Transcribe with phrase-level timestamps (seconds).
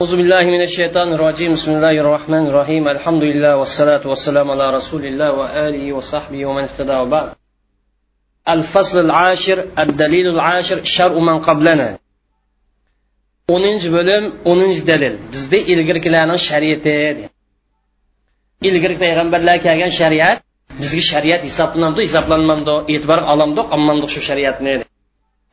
[0.00, 5.02] أعوذ بالله من الشيطان الرجيم بسم الله الرحمن الرحيم الحمد لله والصلاة والسلام على رسول
[5.06, 7.28] الله وآله وصحبه ومن اهتدى وبعد
[8.54, 11.88] الفصل العاشر الدليل العاشر شرع من قبلنا
[13.54, 16.94] o'ninchi bo'lim o'ninchi dalil bizda ilgirkilarning shariati
[18.68, 20.38] ilgirki payg'ambarlar kelgan shariat
[20.80, 24.72] bizga shariat hisoblanamdi hisoblanmamdi e'tibor olamdi olmamdi shu shariatni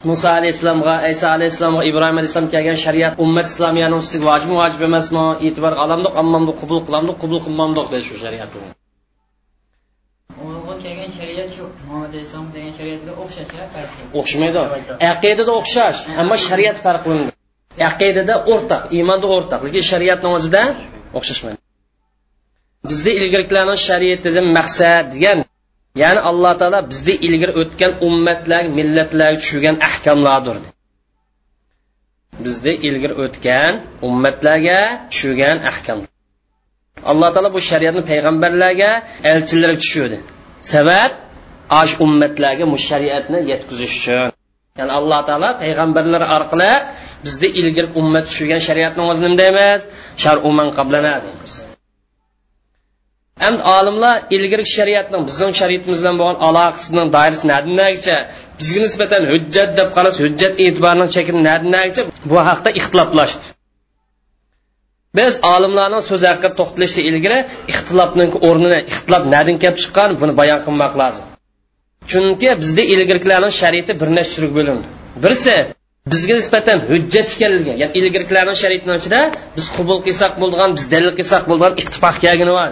[0.09, 5.25] muso alayhissalomga iso alayhissalomga ibrohim alayhissalom kelgan shariat ummat islomiyani ustiga vojibmi vojib emasmi?
[5.47, 8.51] E'tibor olamdi olmamdi qabul qilamdi qabul qilmamdiq dedi shu shariat
[10.85, 13.51] kelgan shariat shu Muhammad alayhissalom degan shariatga o'xshash
[14.21, 14.59] o'xshamaydi.
[15.13, 17.31] Aqidada o'xshash ammo shariat farqlandi
[17.91, 20.63] aqidada o'rtaq iymonda o'rtaq lekin shariatni o'zida
[21.19, 21.61] o'xshashmaydi.
[22.91, 25.39] Bizda ilgirkilarning shariatidan maqsad degan
[26.01, 30.57] ya'ni alloh taolo bizni ilgari o'tgan ummatlar millatlarga tushirgan ahkomlardir
[32.45, 33.73] bizni ilgari o'tgan
[34.09, 34.81] ummatlarga
[35.11, 35.99] tushirgan ahkam.
[37.11, 38.91] Alloh taolo bu shariatni payg'ambarlarga
[39.33, 40.19] elchilarga tushirdi.
[40.73, 41.11] Sabab
[41.81, 44.31] osh ummatlarga bu shariatni yetkazish uchun.
[44.79, 46.73] Ya'ni alloh taolo payg'ambarlar orqali
[47.25, 49.81] bizni ilgari ummat tushirgan shariatni o'zi nima deymiz
[50.23, 51.53] sharuman qablana deymiz
[53.47, 58.17] endi olimlar ilgari shariatning bizning shariatimiz bilan bo'lgan aloqasining doirasi nadinagicha
[58.59, 63.45] bizga nisbatan hujjat deb qarasa hujjat e'tiborining chekini nadinagicha bu haqda ixtiloflashdi
[65.19, 67.39] biz olimlarning so'zi haqida to'xtalishdan ilgari
[67.73, 71.25] ixtilofning o'rnini ixtilof nadin kelib chiqqan buni bayon qilmoq lozim.
[72.11, 74.87] Chunki bizda ilgirkilarning shariati bir nechta turga bo'lindi.
[75.25, 75.55] Birisi
[76.13, 79.21] bizga nisbatan hujjat ekanligi ya'ni ilgirkilarning shariatini ichida
[79.57, 82.71] biz qabul qilsak bo'ladigan biz dalil qilsak bo'ladigan ittifoq kelgani bor.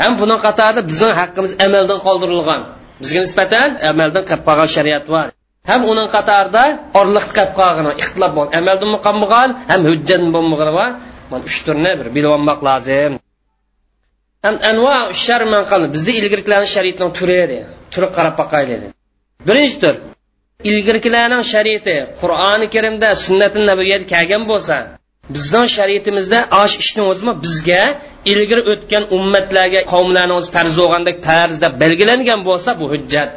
[0.00, 2.60] Ham buning qatorida bizning haqqimiz amaldan qoldirilgan.
[3.02, 5.26] Bizga nisbatan amaldan qolib qolgan shariat bor.
[5.70, 6.64] Ham uning qatorida
[7.00, 10.90] orliq qolib qolgan ixtilof bor amaldan qolmagan ham hujjat bo'lmagan bor.
[11.30, 13.12] Mana uch turni bir bilib olmoq lozim.
[14.44, 15.86] Ham anvo sharman qildi.
[15.94, 17.58] Bizda ilgirkilarning shariatining turi edi.
[17.92, 18.80] Turi qarab boqaylik
[19.48, 19.94] birinchi tur.
[20.70, 24.76] Ilgirkilarning shariati qur'oni karimda sunnati nabiyada kelgan bo'lsa
[25.36, 27.32] bizning shariatimizda osh ishni o'zimi?
[27.44, 27.82] Bizga.
[28.32, 33.32] Ilgari o'tgan ummatlarga qavmlarni o'zi farz bo'lgandek farz deb belgilangan bo'lsa bu hujjat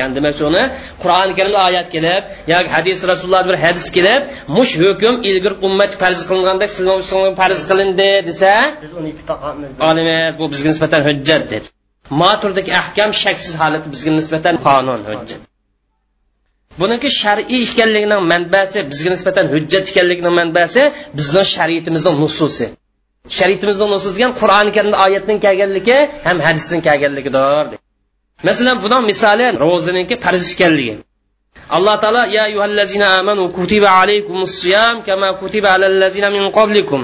[0.00, 0.62] yani demak uni
[1.02, 2.22] qur'oni karimda oyat kelib
[2.52, 4.22] yoki hadis rasululloh bir hadis kelib
[4.56, 8.52] mush hukm ilgari ummat farz qilingandek sizlar farz qilindi desa
[8.82, 9.10] biz uni
[9.90, 11.66] olamiz bu bizga nisbatan hujjat dedi.
[12.20, 15.40] Ma turdagi ahkam shaksiz holati bizga nisbatan qonun hujjat
[16.80, 20.82] buniki shar'iy ekanligining manbasi bizga nisbatan hujjat ekanligining manbasi
[21.18, 22.66] bizning shariatimizning nususi.
[23.38, 27.66] Shariatimizning nususi degan qur'oni karimda oyatning kelganligi ham hadisning kelganligidir.
[28.48, 30.94] Masalan buning misoli ro'ziniki farz ekanligi.
[31.76, 37.00] Alloh taolo ya ayyuhallazina amanu kutiba alaykumus siyam kama kutiba alallazina min qablikum.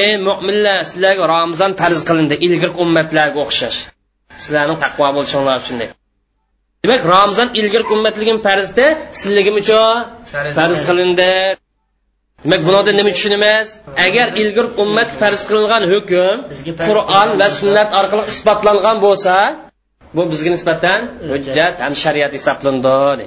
[0.00, 3.78] Ey mo'minlar sizlarga ramazon farz qilindi ilgirki ummatlarga o'xshash.
[4.42, 5.90] Sizlarning taqvo bo'lishinglar uchun deb.
[6.84, 8.86] Demak ramazon ilgirki ummatligim farzda
[9.20, 9.96] sizligim uchun
[10.56, 11.32] farz qilindi
[12.44, 13.68] demak bunodan nima tushunamiz?
[14.06, 16.36] Agar ilgir ummat farz qilingan hukm
[16.86, 19.34] qur'on va sunnat orqali isbotlangan bo'lsa
[20.16, 21.00] bu bizga nisbatan
[21.30, 23.26] hujjat ham shariat hisoblandi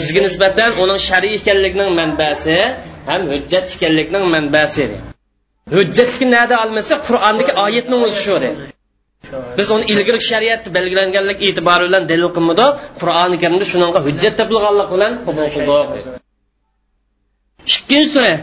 [0.00, 2.58] bizga nisbatan uning shar'iy ekanligining manbasi
[3.08, 4.86] ham hujjat ekanligining manbasi
[5.76, 8.18] hujjatni nada olmasa qur'ondagi oyatni o'zi.
[8.24, 8.34] Shu
[9.58, 12.66] biz uni ilgari shariat belgilanganlik e'tibori bilan dalil qilmadi.
[13.00, 16.20] Qur'oni karimda shunaqa hujjat topilganlik bilan qabul qildik
[17.74, 18.34] ikkinchi sura.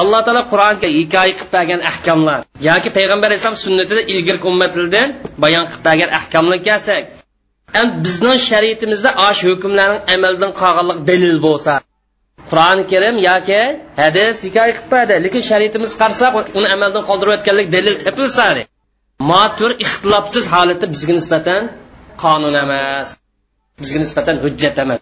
[0.00, 5.08] Alloh taolo qur'onga hikoya qilib bergan ahkomlar yoki payg'ambar alayhisalom sunnatida ilgari ummatlardan
[5.44, 7.04] bayon qilib bergan ahkomlar kelsak
[8.04, 11.72] bizning shariatimizda osh hukmlarning amaldan qolganlik dalil bo'lsa
[12.50, 13.60] qur'oni karim yoki
[14.02, 18.46] hadis hikoya qilib berdi lekin shariatimiz qarasak uni amaldan qoldirayotganlik dalil topilsa
[19.32, 21.62] motur ixtilofsiz holati bizga nisbatan
[22.22, 23.08] qonun emas.
[23.80, 25.00] Bizga nisbatan hujjat emas.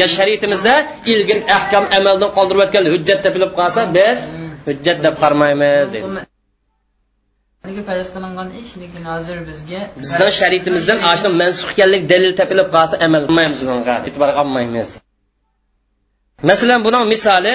[0.00, 0.74] Ya shariatimizda
[1.12, 4.18] ilgari ahkam amaldan qoldirayotgan hujjat topilib qolsa biz
[4.68, 6.08] hujjat deb qaramaymiz deydi
[7.88, 13.22] farz qilingan ish lekin hozir bizga bizdan shariatimizdan ashuni mansux ekanlik dalil topilib qolsa amal
[13.28, 14.88] qilmaymiz unga e'tibor olmaymiz
[16.42, 17.54] masalan buning misoli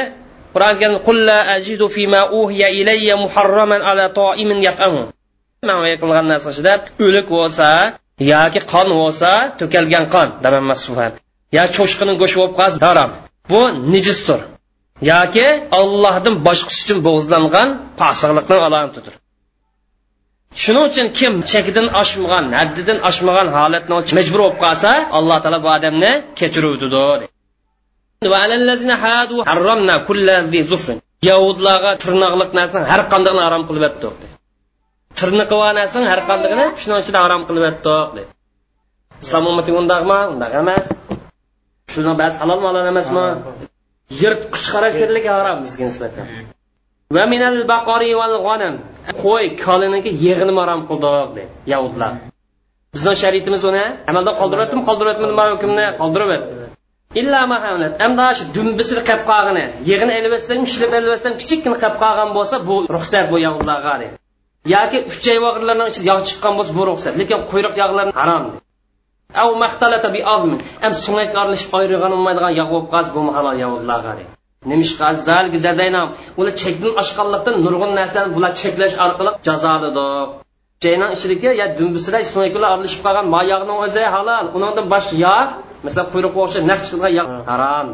[0.53, 5.03] qur'oni karim qul la ajidu fima uhiya ilayya muharraman ala ta'imin yat'amu.
[5.68, 6.74] Man qilgan narsa ichida
[7.06, 7.68] o'lik bo'lsa
[8.33, 11.12] yoki qon bo'lsa to'kalgan qon damanmasufan
[11.57, 13.12] yo cho'shqining go'shti bo'lib qolsa harom.
[13.51, 13.62] Bu
[13.94, 14.39] nijisdir.
[15.12, 15.47] Yoki
[15.80, 17.68] ollohdan boshqasi uchun bo'g'izlangan
[18.01, 19.13] posiqlikning alomatidir
[20.63, 26.12] shuning uchun kim chekidan oshmagan haddidan oshmagan holatni majbur bo'lib qolsa alloh taolo bu odamni
[26.39, 26.88] kechiruvdi
[31.29, 34.15] yahudlarga tirnoqliq narsani har qanday harom qilib yotdiq
[35.19, 38.31] tirniqi bor narsani har qandaygini shuning ichida harom qilib yotdiq dedi.
[39.23, 40.19] Islom ummati undaqmi?
[40.33, 40.85] Undaq emas.
[41.93, 43.25] Shuni ba'zi halol malol emasmi?
[44.21, 46.25] Yirtqich xarakterlik harom bizga nisbatan.
[47.15, 48.75] Va minal baqori val g'onam
[49.23, 51.43] qo'y koliniki yig'ini harom qildiq dedi
[51.73, 52.11] yahudlar.
[52.93, 56.29] Bizni shariatimiz uni amalda qoldiryaptimi qoldiryaptimi hukmni qoldirib
[57.21, 62.30] illa mahamlat amdash dumbisini qilib qolgani yig'ini ilib olsang ushlab ilib olsang kichikkina qilib qolgan
[62.38, 63.95] bo'lsa bu ruxsat bu yog'larga
[64.71, 67.13] yoki uchay vog'irlarning ichida yog' chiqqan bo'lsa bu ruxsat.
[67.21, 68.44] Lekin quyruq yog'lar harom.
[69.42, 70.60] Av maxtalata bi azmin.
[70.86, 74.13] Am sunak aralashib ayrigan olmaydigan yog' bo'lib qolsa bu halol yog'larga
[74.71, 76.01] nimishqa zalgi jazayna
[76.39, 80.06] ular chekdan oshganlikdan nurg'un narsani bular cheklash orqali jazoladi
[80.83, 84.45] jaynon ichidagi ya dumbisida sunaklar aralashib qolgan mayog'ning o'zi halol.
[84.57, 85.51] Undan boshqa yog'
[85.85, 87.88] masalan quyruqqa o'xshab naq chiqadigan yog' harom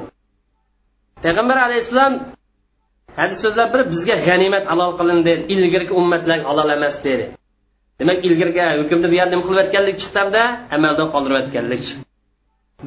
[1.24, 2.14] payg'ambar alayhissalom
[3.20, 7.26] hadis so'zlar biri bizga g'animat halol qilindi ilgirgi ummatlar halol emas dedi.
[8.00, 10.44] Demak ilgirgi hukmni bu yerda nima qilib o'tganlik chiqdida
[10.76, 11.86] amaldan qoldirib o'tganlik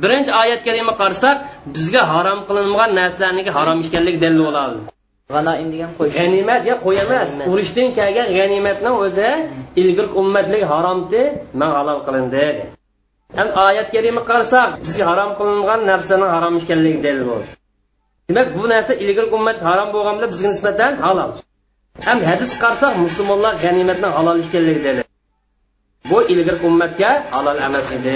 [0.02, 1.36] birinchi oyat kalima qarasak
[1.74, 4.78] bizga harom qilinmagan narsalarniki harom ekanligi dalil bo'ladi
[5.74, 6.08] degan qo'y.
[6.18, 9.30] G'animat ya qo'y emas urushdan kelgan g'animatni o'zi
[9.82, 11.22] ilgir ummatlik haromdi
[11.60, 12.44] man halol qilindi
[13.38, 17.48] ham oyat kalima qarasak bizga harom qilingan narsani harom ekanligi dalil bo'ldi
[18.28, 21.30] demak bu narsa ilgari ummat harom bo'lgan bilan bizga nisbatan halol.
[22.06, 25.04] Ham hadis qarasak musulmonlar g'animatni halol ekanligi dalil
[26.10, 28.14] bu ilgari ummatga halol emas edi.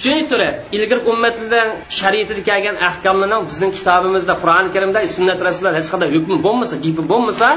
[0.00, 1.68] Uchinchi turi ilgir ummatlardan
[2.00, 7.48] shariatida kelgan ahkomlarni bizning kitobimizda qur'oni karimda sunnat rasullar hech qanday hukmi bo'lmasa gapi bo'lmasa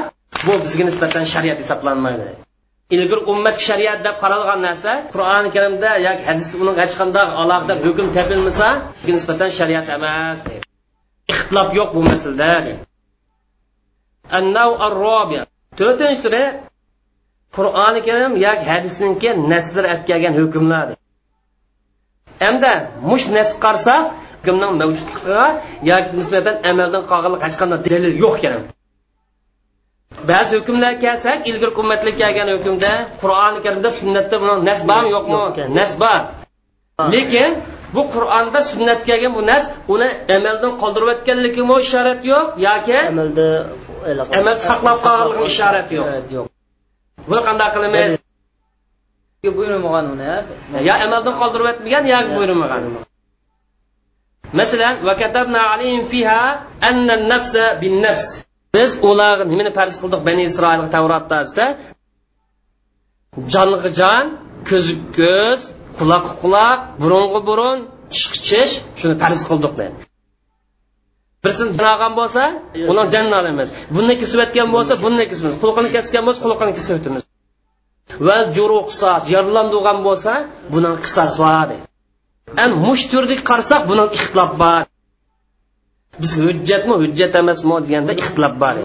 [0.46, 2.26] bu bizga nisbatan shariat hisoblanmaydi.
[2.94, 8.06] Ilgir ummat shariat deb qaralgan narsa qur'oni karimda yoki hadisda uning hech qanday alohida hukm
[8.16, 8.68] topilmasa
[9.16, 10.38] nisbatan shariat emas
[11.32, 12.52] ixtilof yo'q bu masalada
[15.78, 16.44] to'rtinchi turi
[17.56, 20.86] qur'oni karim yoki hadisniki nasr atkagan hukmlar
[22.44, 22.72] hamda
[23.10, 23.94] mush nas qarsa
[24.46, 25.44] hukmning mavjudligiga
[25.90, 28.64] yoki nisbatan amaldan qolganlik hech qanday dalil yo'q kerak
[30.28, 32.92] ba'zi hukmlar kelsak ilgir ummatlik kelgan hukmda
[33.22, 35.38] qur'oni karimda sunnatda buni nas bormi yo'qmi?
[35.78, 36.20] nas bor
[37.14, 37.50] lekin
[37.94, 39.64] bu qur'onda sunnat kelgan bu nas
[39.94, 43.48] uni amaldan qoldirib o'tganligimi ishorat yo'q yoki amalda
[44.38, 46.46] amal saqlab qolganligi ishorat yo'q.
[47.28, 48.10] buni qanday qilamiz?
[49.58, 50.30] Buyurmagan uni
[50.88, 52.82] yo amaldan qoldirib o'tmagan yoki buyurmagan
[54.58, 54.94] masalan
[58.74, 61.64] biz ularga nimani farz qildik bani isroilga tavrotda desa
[63.54, 64.24] jonga jon
[64.68, 64.86] ko'z
[65.18, 65.60] ko'z
[65.98, 67.78] quloq quloq burunga burun
[68.12, 69.96] tish chish shuni farz qildik deydi
[71.46, 72.42] birsini olgan bo'lsa
[72.90, 73.68] uni jannat emas.
[73.96, 77.22] Buni kesib o'tgan bo'lsa buni kesamiz quloqini kesgan bo'lsa quloqini kesib o'tamiz
[78.26, 80.32] va juru qisos yaralandigan bo'lsa
[80.74, 81.68] buni qisos bor
[82.58, 84.82] ham mush turdik qarasak buni ixtilof bor.
[86.22, 88.76] Biz hujjatmi hujjat emasmi deganda ixtilof bor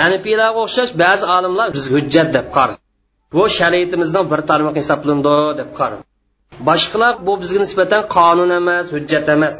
[0.00, 2.74] hanifiylarga o'xshash ba'zi olimlar biz hujjat deb qara
[3.34, 5.96] bu shariatimizdan bir tarmoq hisoblandi deb qara
[6.68, 9.54] boshqalar bu bizga nisbatan qonun emas hujjat emas.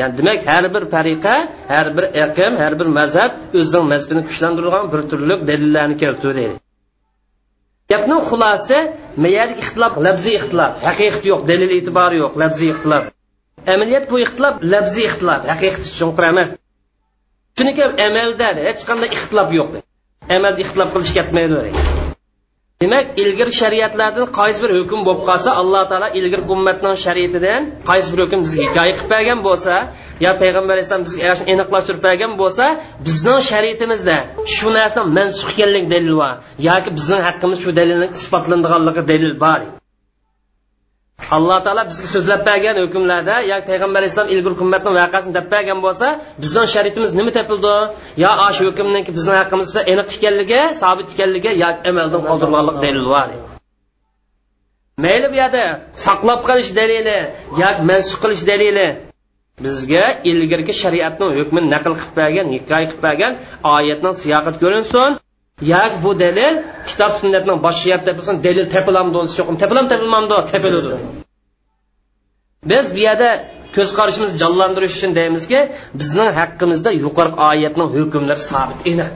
[0.00, 1.34] Ya'ni demak har bir tariqa
[1.74, 6.46] har bir iqim har bir mazhab o'zining mazhabini kuchlantirgan bir turli dalillarni keltirdi
[7.90, 8.78] gapni xulosasi
[9.24, 10.72] mayalik ixtilof labziy ixtilof.
[10.86, 13.04] Haqiqat yo'q dalil e'tibori yo'q labziy ixtilof.
[13.74, 16.48] Amaliyat bu ixtilof labziy ixtilof haqiqati chunqur emas.
[17.56, 19.70] Chunki amalda hech qanday ixtilof yo'q
[20.36, 21.58] amalda ixtilof qilish ketmaydi
[22.82, 28.20] demak ilgir shariatlardan qaysi bir hukm bo'lib qolsa alloh taolo ilgir ummatning shariatidan qaysi bir
[28.24, 29.74] hukm bizga hikoya qilib bergan bo'lsa
[30.24, 32.64] yo payg'ambar alayhissalom bizga aniqlashtirib bergan bo'lsa
[33.06, 34.16] bizning shariatimizda
[34.54, 36.34] shu narsa mansuh ekanligi dalil bor
[36.68, 39.60] yoki bizning haqqimiz shu dalilni isbotlanganligi dalil bor.
[41.36, 46.06] Alloh taolo bizga so'zlab bergan hukmlarda yoki payg'ambar alayhissalom ilgir ummatni voqeasini deb bergan bo'lsa
[46.42, 47.74] bizning sharitimiz nima topildi?
[48.24, 53.28] Yo shu hukmniki bizni haqqimizda aniq ekanligi sobit ekanligi yoki amaldan qoldirganlik dalil bor
[55.04, 55.62] mayli bu yerda
[56.06, 57.18] saqlab qolish dalili
[57.62, 58.88] yoki mansub qilish dalili.
[59.64, 63.32] Bizga ilgirgi shariatni hukmini naql qilib bergan hikoya qilib bergan
[63.76, 65.10] oyatning siyoqati ko'rinsin.
[65.72, 66.54] Yoki bu dalil
[66.88, 70.94] kitob sunnatning boshqa yerda bo'lsa dalil topilamdi yo'qmi tepilam tepilmamdi tepiludi
[72.70, 73.30] biz bu yerda
[73.76, 75.58] ko'z qarashimizni jonlantirish uchun deymizki
[76.00, 79.08] bizning haqqimizda yuqori oyatning hukmlari sobit aniq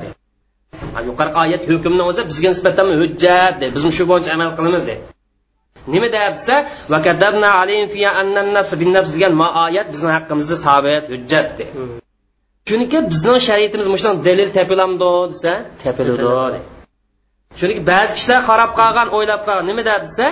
[1.08, 5.02] yuqorgi oyat hukmni o'zi bizga nisbatan hujjat deydi biz shu bo'yicha amal qilamiz deydi
[5.94, 6.56] nima deyapti desa
[9.16, 12.03] degan ma oyat bizning haqqimizda sabit hujjat deydi
[12.68, 15.52] chunki bizning shariatimiz shu dalil tepilamdi desa
[15.82, 16.58] tepiladi
[17.58, 20.26] chunki ba'zi kishilar qarab qolgan o'ylab qolgan nima deyapti desa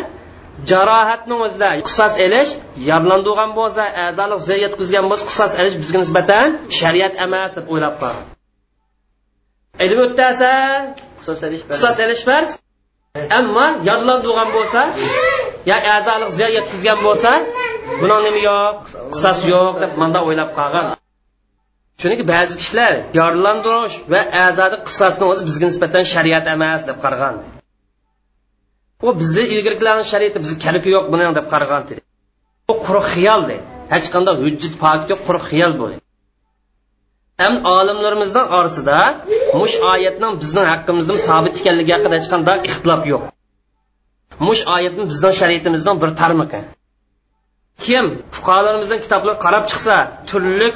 [0.70, 2.50] jarohatni o'zida qisos elish
[2.90, 6.48] yodlandirgan bo'lsa a'zolik ziyon yetkazgan bo'lsa qisos elish bizga nisbatan
[6.80, 8.26] shariat emas deb o'ylab qolgan
[9.84, 10.80] ilm o'tasan
[11.72, 12.50] qisos elish farz.
[13.38, 14.80] ammo yodlandirgan bo'lsa
[15.70, 17.30] yo a'zolik ziyon yetkazgan bo'lsa
[18.00, 18.76] buni nima yo'q?
[19.14, 20.86] Qisos yo'q deb manda o'ylab qolgan
[22.00, 27.34] chunki ba'zi kishilar yorlandirish va a'zodi qissasini o'zi bizga nisbatan shariat emas deb qaragan.
[29.06, 31.82] U bizni ilgirgilarni shariati bizni kaliki yo'q buni deb qaragan
[32.68, 33.42] bu quruq xiyol
[33.94, 35.86] hech qanday hujjat pokit yo'q quruq xiyol bu
[37.42, 38.98] ham olimlarimizning orasida
[39.60, 43.22] mush oyatning bizning haqqimizda sobit ekanligi haqida hech qanday ixtilof yo'q.
[44.46, 46.60] Mush oyatni bizning shariatimizdan bir tarmiqi
[47.84, 49.96] kim fuqarolarimizdan kitoblar qarab chiqsa
[50.30, 50.68] turli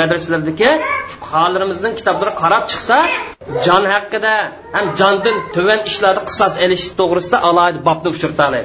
[0.00, 0.70] madrasalardagi
[1.12, 2.96] fuqarolarimizning kitoblari qarab chiqsa
[3.66, 4.34] jon haqida
[4.74, 8.60] ham jondan tuvan ishlarni qisos elish to'g'risida alohida bobni uchirtadi.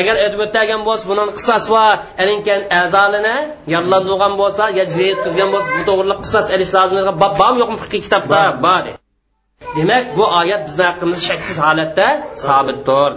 [0.00, 1.84] Agar o'tib o'tgan bo'lsa buni qisos va
[2.22, 3.36] ilingan a'zolini
[3.74, 8.40] yodlantirgan bo'lsa yo yetkazgan bo'lsa bu to'g'rida qisos elish lozim bob bormi yo'qmi fiqiy kitobda?
[8.66, 8.84] Bor
[9.76, 12.06] demak bu oyat bizni haqqimizda shaksiz holatda
[12.46, 13.10] sobitdir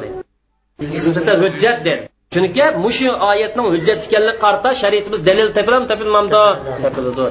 [1.43, 6.43] hujjat dedi chunki mushu oyatning hujjat ekanligi qarta shariatimiz dalil tepilam tepilmamdi
[6.83, 7.25] tepiladi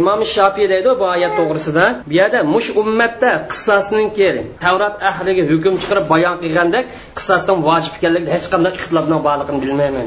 [0.00, 1.84] imom shofiy deydi bu oyat to'g'risida.
[2.08, 4.28] Bu yerda mush ummatda qissosninki
[4.64, 6.84] tavrat ahliga hukm chiqarib bayon qilgandek
[7.18, 10.06] qissosdan vojib ekanligida hech qanday ixtilofning borligini bilmayman.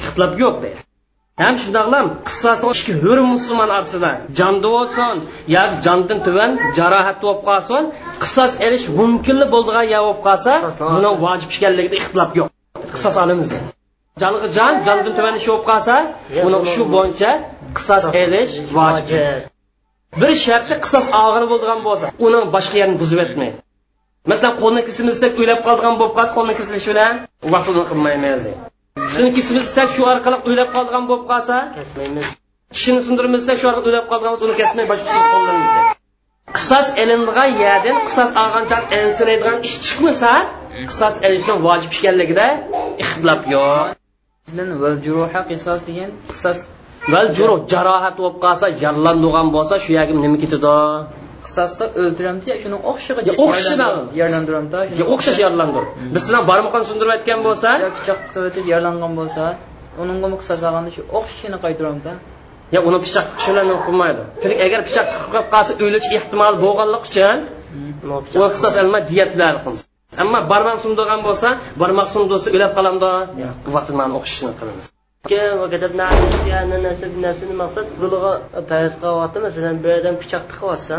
[0.00, 0.80] Ixtilof yo'q deydi
[1.42, 5.14] ham shundoqlam qissasni ikki hur musulmon orasida jonda bo'lsin
[5.56, 7.82] yoki jondan tuvan jarohat bo'lib qolsin
[8.22, 10.52] qissos elish mumkinli bo'ldigan yo bo'lib qolsa
[10.94, 12.48] buni vojib ekanligida ixtilof yo'q
[12.94, 13.68] qissos olamiz deydi
[14.22, 15.94] jonga jon jondan tuvan ish bo'lib qolsa
[16.46, 17.30] uni shu bo'yicha
[17.76, 19.40] qisos elish vojib.
[20.20, 23.58] Bir shartli qisos og'ir bo'ladigan bo'lsa uni boshqa yerini buzib o'tmaydi
[24.30, 27.14] masalan qo'lni kesilsak o'ylab qoldigan bo'lib qolsa qo'lni kesilishi bilan
[27.54, 28.60] vaqtini qilmaymiz deydi.
[29.08, 32.28] Tishini kesilsak shu orqali o'ylab qoldigan bo'lib qolsa kesmaymiz.
[32.74, 35.99] tishini sindirmasak shu orqali o'ylab bo'lsa uni kesmay boshqa qo'llanamiz
[36.56, 40.32] qisos ilindigan yerdan qisos olgancha ensilaydigan ish chiqmasa
[40.90, 42.46] qisos ilishni vojib ekanligida
[43.02, 43.86] ixtilof yo'q.
[45.50, 46.58] Qisos degan qisos
[47.12, 50.76] val juruh jarohat bo'lib qolsa yarlandigan bo'lsa shu yerga nima ketadi?
[51.46, 54.78] Qisosda o'ldiramdi shuni o'xshiga o'xshidan yarlandiramda
[55.14, 59.44] o'xshash yarlandir biz sizlar barmoqni sindirib aytgan bo'lsa pichoq tiqib o'tib yarlangan bo'lsa
[60.02, 62.12] uningga qisos olganda shu o'xshashini qaytaramda
[62.74, 64.22] yo uni pichoq tiqish bilan qilmaydi?
[64.42, 67.36] Chunki agar pichoq tiqib qolsa o'lish ehtimoli bo'lganligi uchun
[67.74, 68.42] hmm.
[68.42, 69.54] u qisos alma diyatlar
[70.22, 71.48] ammo barmoq sundigan bo'lsa
[71.82, 73.10] barmoq sundisa o'lib qolamdi
[73.76, 74.86] vaqtini o'qishni qilamiz.
[77.62, 78.32] Maqsad bulig'i
[78.70, 80.72] parz qilyapti masalan bir odam pichoq tiqib hmm.
[80.74, 80.96] olsa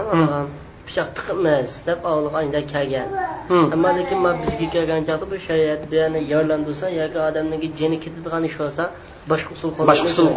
[0.88, 3.08] pichoq tiqibmiz deb oldinda kelgan.
[3.52, 3.68] Hmm.
[3.76, 8.58] Ammo lekin man bizga kelgan chaqda bu shariat bilan yorlandirsa yoki odamniki jini ketadigan ish
[8.62, 8.84] bo'lsa
[9.32, 10.28] boshqa usul boshqa usul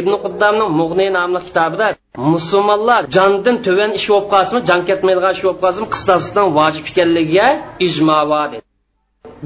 [0.00, 1.86] ibn quddamning mug'niy nomli kitobida
[2.34, 7.48] musulmonlar jondan tuvan ish bo'lib qolsin jon ketmaydigan ish bo'lib qolsin qisosdan vojib ekanligiga
[7.86, 8.64] ijmo bor dedi.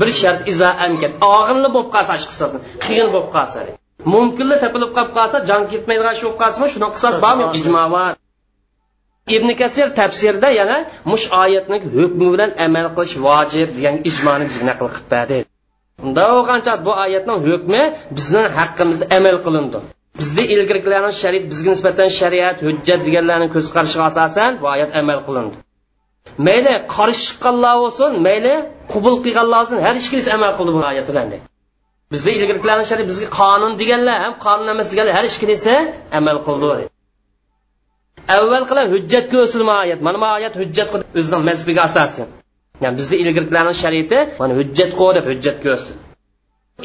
[0.00, 3.58] Bir shart iza amkat og'irli bo'lib qolsa qissasi qiyin bo'lib qolsa
[4.12, 7.44] mumkinli topilib qolib qolsa jon ketmaydigan ish bo'lib qolsinmi shuni qisas bormi?
[7.60, 8.12] Ijmo bor.
[9.36, 10.78] Ibn kasir tafsirda yana
[11.10, 15.38] mush oyatni hukmi bilan amal qilish vojib degan ijmoni bizga naql qilib berdi.
[16.04, 17.82] Unda bo'lgancha bu oyatning hukmi
[18.16, 19.78] bizning haqqimizda amal qilindi.
[20.18, 25.56] Bizda ilgirgilarning shariat bizga nisbatan shariat hujjat deganlarni ko'z qarashiga asosan bu oyat amal qilindi.
[26.46, 28.54] Mayli qarshi chiqqanlar bo'lsin mayli
[28.92, 31.26] qubul qilganlar bo'lsin har ikkalasi amal qildi bu oyat bilan
[32.12, 35.74] bizni ilgirgilarni shariat bizga qonun deganlar ham qonun emas deganlar har ikkalasi
[36.18, 36.84] amal qildi.
[38.36, 40.00] Avval qilan hujjat ko'rsilma oyat?
[40.06, 42.28] Mana bu oyat hujjat o'zining mazbiga asosan.
[42.82, 45.96] Ya'ni bizni ilgirgilarni shariati mana hujjat qo'y deb hujjat ko'rsin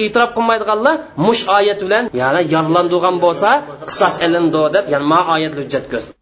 [0.04, 0.96] e'tirof qilmaydiganlar
[1.26, 3.50] mush oyat bilan ya'ni yorlandigan bo'lsa
[3.90, 6.14] qisos ilindi deb ya'ni ma oyat hujjat ko'rsin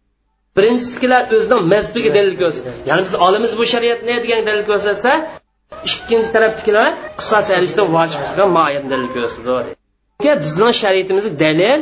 [0.56, 5.10] birinchisikilar o'zining mazbiga dalil ko'rsatdi ya'ni biz olimiz bu shariatni degan dalil ko'rsatsa
[5.88, 11.80] ikkinchi tarafdagilar qisos alishdan vojib chiqqan moyat dalil ko'rsatdi bizning shariatimiz dalil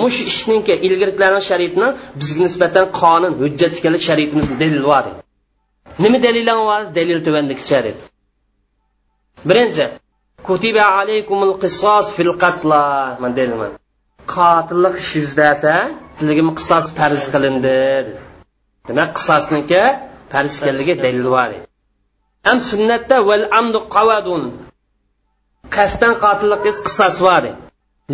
[0.00, 1.88] mush ishninki ilgiriklarning shariatini
[2.20, 5.04] bizga nisbatan qonun hujjat ekanlik shariatimiz dalil bor
[6.02, 6.94] nima dalillar bor?
[6.94, 7.98] Dalil tuvandagi shariat.
[9.48, 9.84] Birinchi
[10.46, 12.82] kutiba alaykumul qisos fil qatla
[13.22, 13.72] man dalilman
[14.34, 15.74] qotillik ish yuzlasa
[16.16, 17.78] sizlarga qisos farz qilindi
[18.88, 19.82] demak qisosniki
[20.32, 21.50] farz ekanligi dalil bor
[22.46, 24.42] ham sunnatda val amdu qavadun
[25.76, 27.44] qasddan qotillik qiz qisos bor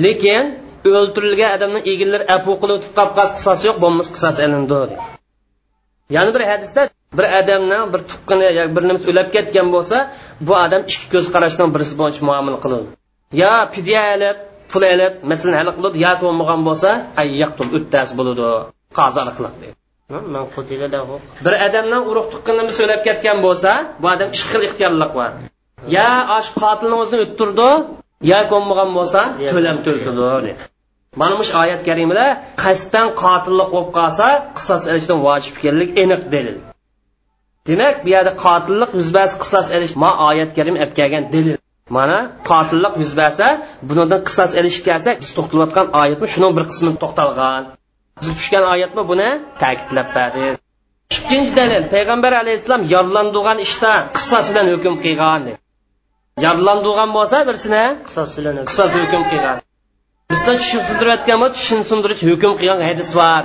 [0.05, 0.45] lekin
[0.99, 4.97] o'ltirilgan odamni egillar apu qilib o'tib qolib qolsa qisos yo'q bo'lmasa qisos ilindi
[6.17, 6.83] yana bir hadisda
[7.17, 9.97] bir odamni bir tuqqani yoki bir nimasi o'lab ketgan bo'lsa
[10.47, 12.87] bu odam ikki ko'z qarashdan birisi bo'yicha muomala qiladi.
[13.43, 14.39] Yo fidya olib
[14.73, 16.91] pul olib masalan hal qiladi yoki bo'lmagan bo'lsa
[17.23, 18.47] ayyaqtul o'ttas bo'ladi
[18.99, 19.77] qozoriqliq deydi.
[21.45, 23.71] Bir odamdan urug' tuqqanini so'lab ketgan bo'lsa
[24.03, 25.31] bu odam ikki xil ixtiyorlik bor.
[25.97, 27.71] Yo osh qotilni o'zini o'ttirdi
[28.31, 29.21] yo ko'nmagan bo'lsa
[29.53, 30.53] to'lam to'ltirdi
[31.21, 32.27] mana shu oyat karimada
[32.63, 36.57] qasddan qotillik bo'lib qolsa qisos ilishdan vojib ekanlik aniq dalil
[37.69, 41.57] demak bu yerda qotillik yuz bersa qisos ilish ma oyat karim olib kelgan dalil
[41.97, 42.19] mana
[42.51, 43.47] qotillik yuz bersa
[43.89, 47.63] bunidan qisos ilish kelsa biz to'xtalayotgan oyatmi shuni bir qismini to'xtalgan.
[48.21, 49.29] Biz tushgan oyatmi buni
[49.63, 50.47] ta'kidlab berdi
[51.17, 55.43] ikkinchi dalil payg'ambar alayhissalom yorlandigan ishda qisos bilan hukm qilgan
[56.47, 59.57] yorlandigan bo'lsa birsini qisos bilan qisos hukm qilgan.
[60.33, 63.45] Bizdan tushni sundirayotgan bo'lsa tushni sundirish hukm qilgan hadis bor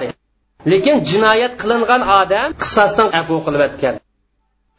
[0.72, 3.96] lekin jinoyat qilingan odam qisosdan afu qilib o'tgan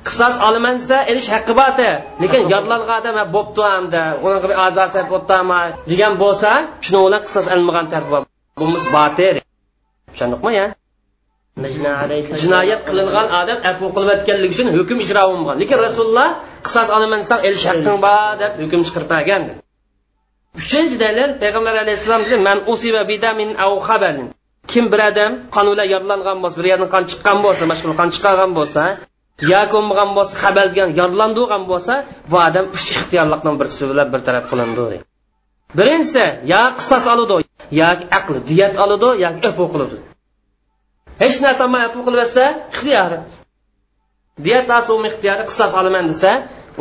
[0.09, 1.91] qisos olaman desa ilish haqqi borda.
[2.23, 4.03] Lekin yodlangan odam bo'pti hamda
[4.45, 6.51] bir a'zosi bo'ptimi degan bo'lsa
[6.85, 8.23] shuni bilan qisos olmagan taraf bor
[8.61, 9.35] bumuz botir.
[10.13, 10.67] Tushundikmi ya.
[12.43, 15.57] Jinoyat qilingan odam afu qilib o'tganligi uchun hukm ijro bo'lmagan.
[15.63, 16.29] Lekin rasululloh
[16.67, 19.43] qisos olaman desang ilish haqqing bor deb hukm chiqirmagan
[20.61, 23.73] uchinchi dalil payg'ambar alayhissalom man usiba bidamin aw
[24.73, 28.51] kim bir odam qon bilan yodlangan bo'lsa bir yerdan qon chiqqan bo'lsa mashhur qon chiqargan
[28.59, 28.83] bo'lsa
[29.53, 31.95] yo ko'nmagan bo'lsa xabar degan yodlandigan bo'lsa
[32.31, 34.99] bu odam uch ixtiyorlikdan birisi bilan bir taraf qilindi
[35.79, 37.35] birinchisi yo qisos oladi
[37.83, 39.97] yoki aqli diyat oladi yoki afu qiladi.
[41.23, 43.19] Hech narsa olmay afu qilib yotsa ixtiyori.
[44.45, 46.31] Diyat u ixtiyori qisos olaman desa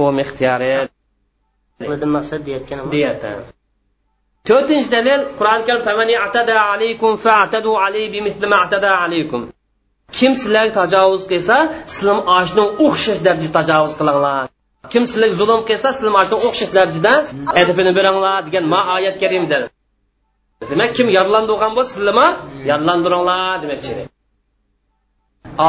[0.01, 0.69] u ixtiyori.
[2.17, 3.21] Maqsad diyatga diyat
[4.47, 5.83] to'rtinchi dalil qur'oni karim
[10.17, 11.55] kim sizlarga tajovuz qilsa
[11.93, 14.45] sizlar oshni o'xshash darajada tajovuz qilinglar.
[14.93, 17.13] Kim sizlarga zulm qilsa sizlar oshni o'xshash darajada
[17.61, 19.65] adabini beringlar degan ma oyat dedi
[20.71, 22.27] demak kim yodlandirgan bo'lsa sizlarma
[22.71, 23.93] yodlandiringlar demoqchi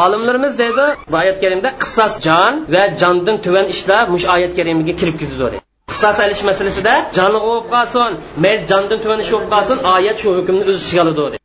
[0.03, 5.17] olimlarimiz deydi bu oyat karimda qissos jon va jondan tuvan ishlar mush oyat karimiga kirib
[5.21, 5.57] ketadi.
[5.91, 8.11] Qisos alish masalasida jonni bo'lib qolsin
[8.45, 11.37] mayli jondan tuvan ish bo'lib qolsin oyat shu hukmni o'z ichiga oladi.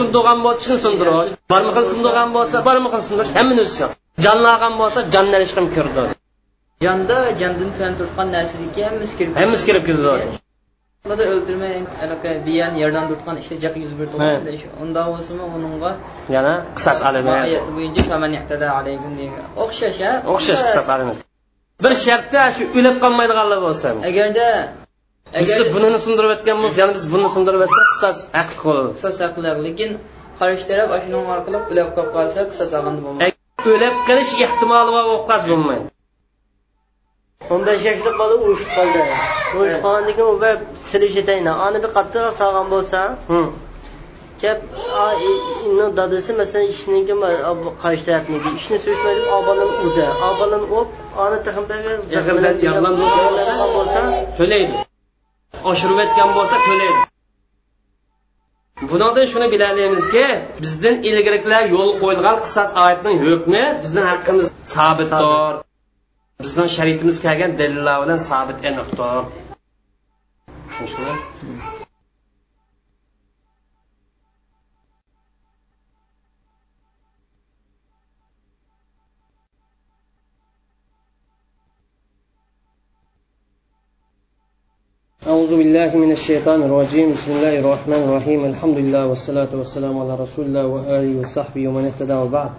[0.00, 3.88] Sundirgan bo'lsa chin sundirish barmi xil sundirgan bo'lsa barmi xil sundirish hammani o'z ichiga
[4.24, 6.02] jonni olgan bo'lsa jonni alishga kirdi
[6.84, 10.04] jonda jondan tuvan turgan narsadiki hammasi kirib hammasi kirib ketadi
[11.06, 11.74] ularda o'ldirmay
[12.46, 14.14] biyan yerdan turtgan ishda jaq yuz berdi
[14.82, 15.90] unda bo'lsimi uningga
[16.36, 18.04] yana qisos olimi oyat bo'yicha
[19.64, 20.00] o'xshash
[20.32, 21.14] o'xshash qisos olimi
[21.84, 24.46] bir shartda shu o'lib qolmaydiganlar bo'lsa agarda
[25.34, 29.50] biz bunini sundirib o'tgan bo'lsa yana biz buni sundirib o'tsak qisos haqli bo'ladi qisos haqli
[29.66, 29.90] lekin
[30.38, 33.34] qarshi taraf shuning orqali o'lib qolib qolsa qisos olganda bo'lmaydi.
[33.74, 35.86] O'lib qolish ehtimoli bor bo'lib qolsa bo'lmaydi.
[37.68, 39.00] Besh yoshli bola urushib qoldi.
[39.56, 40.54] Urushib qolgandan keyin u bir
[40.88, 43.00] silish etayni ani bir qattiq solgan bo'lsa
[44.42, 44.58] gap
[45.98, 47.14] dadasi masalan ishniki
[47.82, 50.90] qarshi tarafniki ishni so'yishmaydi obolani urdi obolani urib
[51.24, 51.36] ani
[53.76, 54.00] bo'lsa
[54.38, 54.74] to'laydi
[55.70, 57.02] oshirib aytgan bo'lsa to'laydi
[58.92, 60.24] bunodan shuni bilalamizki
[60.62, 65.54] bizdan ilgariklar yo'l qo'yilgan qisos oyatning hukmi bizni haqqimiz sabitdir.
[66.44, 69.24] Bizning shariatimiz kelgan dalillar bilan sabit aniqdir
[85.26, 87.12] أعوذ بالله من الشيطان الرجيم.
[87.12, 88.44] بسم الله الرحمن الرحيم.
[88.44, 92.50] الحمد لله والصلاة والسلام على رسول الله وآله وصحبه ومن اهتدى وبعد.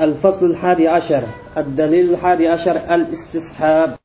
[0.00, 1.22] الفصل الحادي عشر.
[1.56, 2.76] الدليل الحادي عشر.
[2.94, 3.98] الاستصحاب.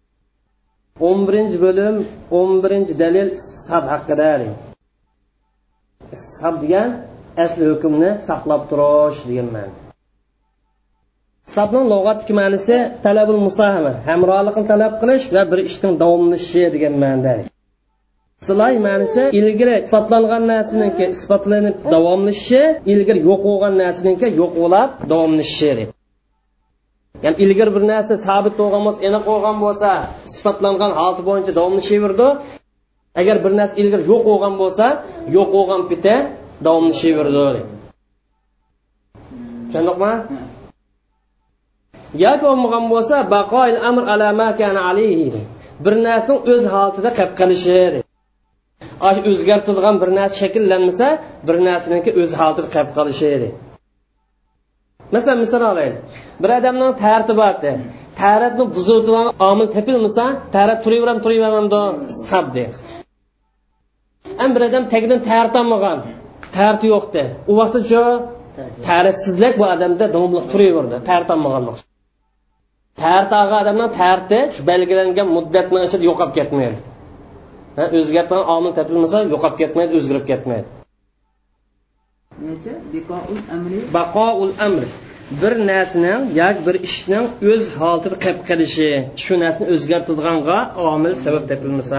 [0.99, 4.45] 11 bölüm 11 dalil istishab haqida
[6.11, 6.89] istishab degan
[7.37, 9.82] asli hukmni saqlab turish degan ma'no
[11.45, 12.75] sabning lug'atdagi ma'nosi
[13.05, 17.33] talabul musahama hamrohlikni talab qilish va bir ishning davomlashishi degan ma'noda.
[18.47, 22.61] Silay ma'nosi ilgari isbotlangan narsaniki isbotlanib davomlashishi
[22.93, 25.71] ilgari yo'q bo'lgan narsaniki yo'q bo'lib davomlashishi
[27.25, 29.89] ya'ni ilgari bir narsa sabit bo'lgan bo'lsa aniq bo'lgan bo'lsa
[30.29, 32.27] isbotlangan holati bo'yicha davomlashaverdi
[33.21, 34.85] agar bir narsa ilgari yo'q bo'lgan bo'lsa
[35.35, 36.15] yo'q bo'lgan pita
[36.65, 37.61] davomlashaverdi
[39.73, 40.13] tushundikmi?
[42.21, 45.41] Yoki bo'lmagan bo'lsa baqoil amr ala ma kana alayhi
[45.85, 47.81] bir narsaning o'z holatida qilib qilishi
[49.31, 51.07] o'zgartirilgan bir narsa shakllanmasa
[51.47, 53.29] bir narsaniki o'z holatida qilib qolishi
[55.13, 56.01] masalan misol olaylik.
[56.41, 57.71] Bir odamning tartiboti
[58.21, 61.81] taratni buzuvchilan omil topilmasa tarat turaveram turaveramdi
[62.27, 62.63] sabdi
[64.39, 65.99] ham bir odam tagidan tartolmagan
[66.57, 68.03] tarti yo'qdi u vaqtda shu
[69.59, 71.92] bu odamda davomli turaverdi tartolmaganlik tarti
[73.43, 76.77] olgan odamning tarti shu belgilangan muddatni ichida yo'qolib ketmaydi.
[77.99, 80.67] O'zgartirgan omil topilmasa yo'qolib ketmaydi o'zgarib ketmaydi.
[83.97, 84.87] Baqoul amri.
[85.41, 88.89] Bir narsaning yoki bir ishning o'z holatida qolib qolishi
[89.23, 90.57] shu narsani o'zgartirganga
[90.91, 91.97] omil sabab topilmasa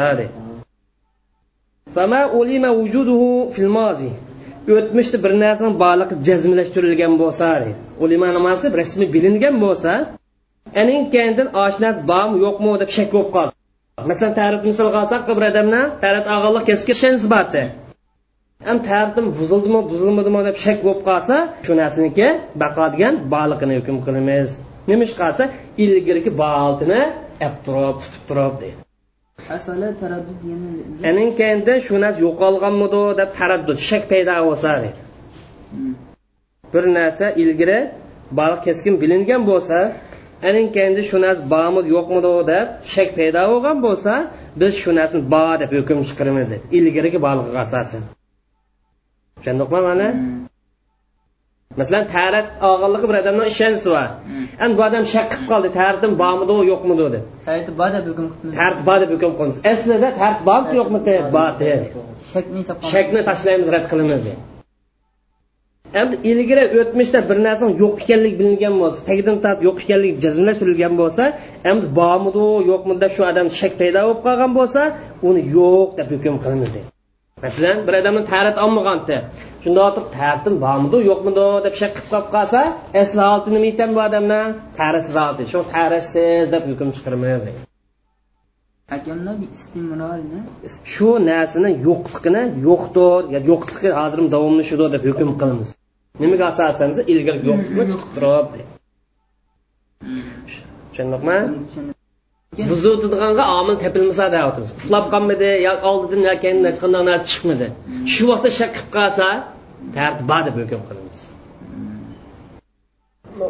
[4.77, 7.49] o'tmishda bir narsaning borligi jazmlashtirilgan bo'lsa
[8.05, 9.93] ulima nimasi rasmiy bilingan bo'lsa
[10.81, 13.53] aning kendin oshnasi bormi yo'qmi deb shak bo'lib qoldi.
[14.11, 17.63] Masalan tarif misolga olsak bir odamni tarif og'anlik keskin shansibati
[18.67, 22.29] ham tartim buzildimi buzilmadimi deb shak bo'lib qolsa shu narsaniki
[22.63, 24.49] baqo degan borligini hukm qilamiz.
[24.91, 25.45] Nima ish qilsa
[25.85, 27.01] ilgirgi boltini
[27.47, 28.77] ap turib tutib turib deydi.
[31.11, 35.01] Aning keyinda shu narsa yo'qolganmidi deb taraddud shak paydo bo'lsa deydi.
[36.73, 37.79] Bir narsa ilgari
[38.39, 39.79] baliq keskin bilingan bo'lsa
[40.49, 44.13] aning keyinda shu narsa bormidi yo'qmidi deb shak paydo bo'lgan bo'lsa
[44.61, 48.03] biz shu narsani bor deb hukm chiqaramiz deydi ilgarigi baliqqa asosan
[49.37, 50.09] tushundikmi mana
[51.79, 54.09] masalan tarat og'irligi bir odamni ishonchi bor.
[54.63, 57.25] Endi bu odam shak qilib qoldi taratim bormidi yo'qmidi deb.
[57.49, 59.57] Tartib bor deb hukm qilamiz tartib bor deb hukm qilamiz.
[59.73, 61.01] Aslida tartib bormi yo'qmi
[61.37, 61.51] bor
[62.95, 64.23] shakni tashlaymiz rad qilamiz
[66.01, 71.25] endi ilgari o'tmishda bir narsani yo'q ekanligi bilingan bo'lsa tagidan tortib yo'q ekanligi jazmlashtirilgan bo'lsa
[71.71, 74.81] endi bormidi yo'qmi deb shu odam shak paydo bo'lib qolgan bo'lsa
[75.29, 76.91] uni yo'q deb hukm qilamiz deydi
[77.45, 79.17] masalan bir odamni tarat olmagandi
[79.63, 82.61] shunda o'tirib taratim bormidi yo'qmidi deb shak qilib qolib qolsa
[83.03, 84.41] asli holati nima ekan bu odamni
[84.81, 87.43] tarasiz holati shu tarasiz deb hukm chiqaramiz
[90.95, 95.69] shu narsani yo'qligini yo'qdir yo'qligi hozir davomlashudir deb hukm qilamiz
[96.23, 98.49] nimaga asosan ilgari yo'qlikni chiqib turib.
[100.91, 101.39] Tushundikmi
[102.71, 107.67] buzuvdiganga omil topilmasa deyapmiz uxlab qolmadi yo oldidan yo keyindan hech qanday narsa chiqmadi.
[108.15, 109.27] Shu vaqtda shak qilib qolsa
[109.97, 111.21] tartib bor deb hukm qilamiz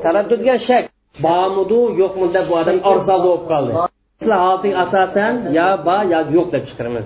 [0.04, 0.84] taraddudga shak.
[1.26, 3.72] Bormidu yo'qmi deb bu odam orsal bo'lib qoldi.
[4.22, 7.04] Holatga asosan yo bor yo yo'q deb chiqaramiz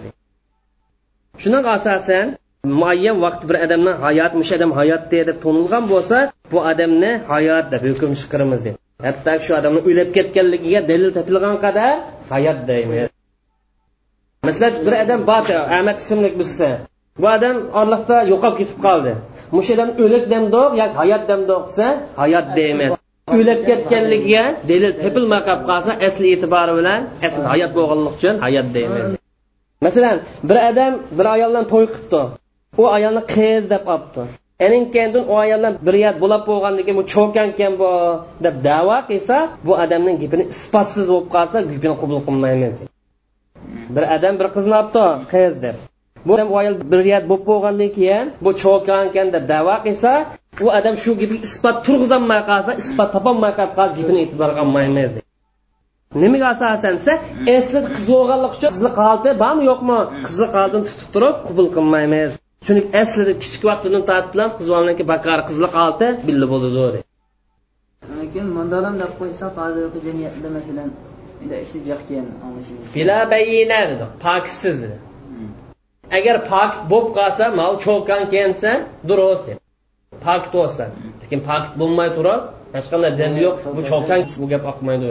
[1.43, 2.27] shunga asosan
[2.65, 6.19] muayyan vaqt bir odamni hayot mush odam hayotda deb to'nilgan bo'lsa
[6.53, 8.75] bu odamni hayot deb hukm chiqaramiz deb.
[9.07, 11.93] Hatto shu odamni o'lib ketganligiga dalil topilgan qadar
[12.35, 13.09] hayot deymiz.
[14.47, 15.43] Masalan bir odam bor
[15.77, 16.69] ahmad ismli bo'lsa
[17.23, 19.13] bu odam orliqda yo'qolib ketib qoldi.
[19.57, 21.87] Mush odam o'lik demdoq yoki hayot demdoq desa
[22.23, 22.93] hayot deymiz.
[23.37, 29.07] O'lib ketganligiga dalil topilmay qolib qolsa asli e'tibori bilan asli hayot bo'lganligi uchun hayot deymiz.
[29.87, 30.17] Masalan
[30.49, 32.23] bir odam bir ayoldan to'y qilibdi.
[32.81, 34.23] U ayolni qiz deb olibdi
[34.67, 37.91] aning keyin u ayoldan bir yat bo'lib bo'lgandan keyin bu cho'kankan bu
[38.45, 39.37] deb davo qilsa
[39.67, 42.75] bu odamning gapini isbotsiz bo'lib qolsa gapini qabul qilmaymiz
[43.95, 45.77] bir odam bir qizni olibdi qiz deb.
[46.27, 50.13] Bu ayol bir yat bo'lib bo'lgandan keyin bu cho'kankan deb davo qilsa
[50.65, 55.11] u odam shu gapga isbot turg'izolmay qolsa isbot topolmay qolib qolsa gapini e'tiborga olmaymiz
[56.23, 57.13] nimaga asosan desa
[57.57, 62.31] esli qiz bo'lganlik uchun qizlik holati bormi yo'qmi qizlik holatini tutib turib qabul qilmaymiz.
[62.69, 66.99] Chunki aslida kichik vaqtidan tortib bilan qiz bolaniki bakar qizlik holati billa bo'ladi
[68.21, 70.91] lekin mundolam deb qo'ysak hozirgi jamiyatda masalan
[72.95, 74.99] bila bayina dedi pokissiz dedi.
[76.19, 78.73] Agar pok bo'lib qolsa mal cho'kan kelsa
[79.09, 79.47] durust
[80.27, 80.85] pok bo'lsa.
[81.23, 82.43] Lekin pok bo'lmay turib
[82.75, 85.07] hech qanday dalil yo'q bu cho'kan bu gap oqmaydi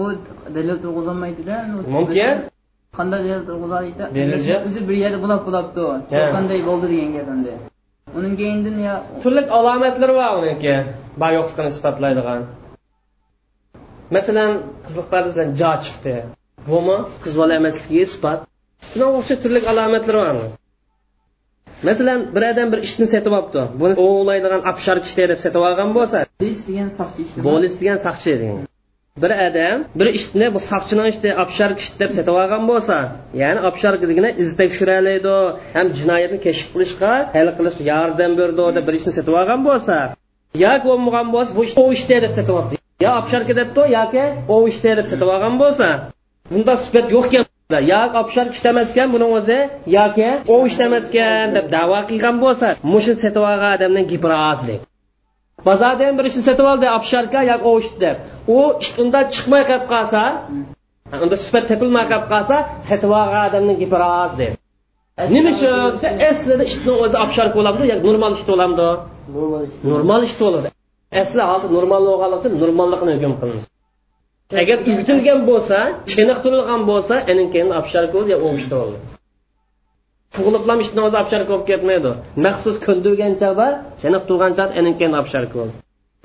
[0.00, 0.02] u
[0.56, 1.56] dalil turg'izolmaydida
[1.96, 2.34] mumkin
[2.98, 5.80] qanday dalil turg'izolmaydi o'zi bir yerda bulab bulabdi.
[6.36, 7.52] Qanday bo'ldi degan gap endi.
[8.18, 10.74] Uning keyindan yo turli alomatlari bor uniki.
[11.20, 12.40] Bor yo'qligini isbotlaydigan
[14.16, 14.52] masalan
[14.86, 16.14] qizliqlardan jo chiqdi.
[16.70, 18.40] Bumi qiz bola emasligiga isbot
[18.90, 20.36] shunga o'xshash turli alomatlar bor
[21.88, 23.62] masalan bir odam bir ishni setib olibdi.
[23.80, 28.32] Buni o'g'laydigan apshar kishi deb setib olgan bo'lsa bolis degan soqchi ish bolis degan soqchi
[28.42, 28.58] degan
[29.22, 32.96] bir odam bir ishni bu soqchini ishni obshar kishi deb sotib olgan bo'lsa
[33.42, 35.36] ya'ni obsharligini iz tekshiralaydi
[35.76, 39.96] ham jinoyatni kashf qilishga hal qilishga yordam berdi deb bir ishni sotib olgan bo'lsa
[40.64, 42.74] yoki bo'lmagan bo'lsa bu o ishda deb sotyapti.
[43.04, 44.24] Yo obsharka debdi yoki
[44.54, 45.86] o ishda deb sotib olgan bo'lsa
[46.52, 47.44] bunda sifat yo'q ekan
[48.22, 49.58] obshar kishi ishlamas ekan buni o'zi
[49.98, 54.80] yoki o ishlamas ekan deb davo qilgan bo'lsa mushu sotib olgan odamning gapi rostlik
[55.68, 58.16] bozordan bir ishni sotib oldi obsharka yoki o ish deb.
[58.56, 58.58] U
[59.02, 60.22] unda chiqmay qolib qolsa
[61.24, 62.56] unda sifat topilmay qolib qolsa
[62.88, 64.52] sotib olgan odamning gapi rost deb.
[65.34, 66.08] Nima uchun?
[66.30, 68.88] aslida ishni o'zi obsharka bo'lamidi yoki normal ish bo'lamidi
[69.92, 70.34] normal ish.
[70.42, 70.68] Bo'ladi
[71.22, 73.64] asli holda normal bo'lganligi uchun normallikni hukm qilamiz.
[74.62, 75.78] Agar uyitilgan bo'lsa
[76.12, 78.76] chiniqtirilgan bo'lsa keyin obsharka yo o'mishda
[80.36, 82.10] bo'ldi tug'iliblam ishni o'zi obsharka bo'lib ketmaydi.
[82.46, 83.66] Maxsus ko'ndirgan chog'da
[84.02, 85.76] chiniq turgan chog'da anin keyin obsharka bo'ldi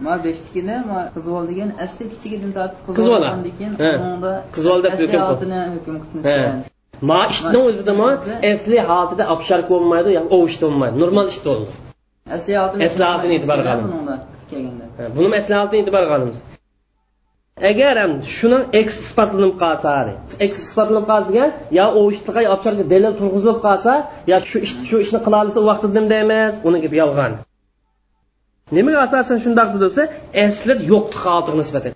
[0.06, 3.74] ma beshtikida ma qizvol degan asli kichigidan tortib qizvola keyin
[4.56, 5.21] qizvol deb hukm
[5.76, 8.10] hukm qilib ma ishni o'zidami
[8.54, 11.69] asli holatida obsharka bo'lmaydi yo o'vishda bo'lmaydi normal ishda bo'ldi
[12.38, 13.93] asli holatini e'tibor qilamiz.
[15.17, 16.38] Buni maslahatni e'tibor qilamiz
[17.59, 19.91] agar ham shuni eks isbotlanib qolsa
[20.45, 23.93] eks isbotlanib qolsa degan yo u ishga obsharga dalil turg'izilib qolsa
[24.31, 26.53] yo shu ish shu ishni qila olsa u vaqtida nima deymiz?
[26.67, 27.33] Uni gapi yolg'on.
[28.77, 30.03] Nimaga asosan shundoq desa
[30.45, 31.93] asli yo'qni holatiga nisbatan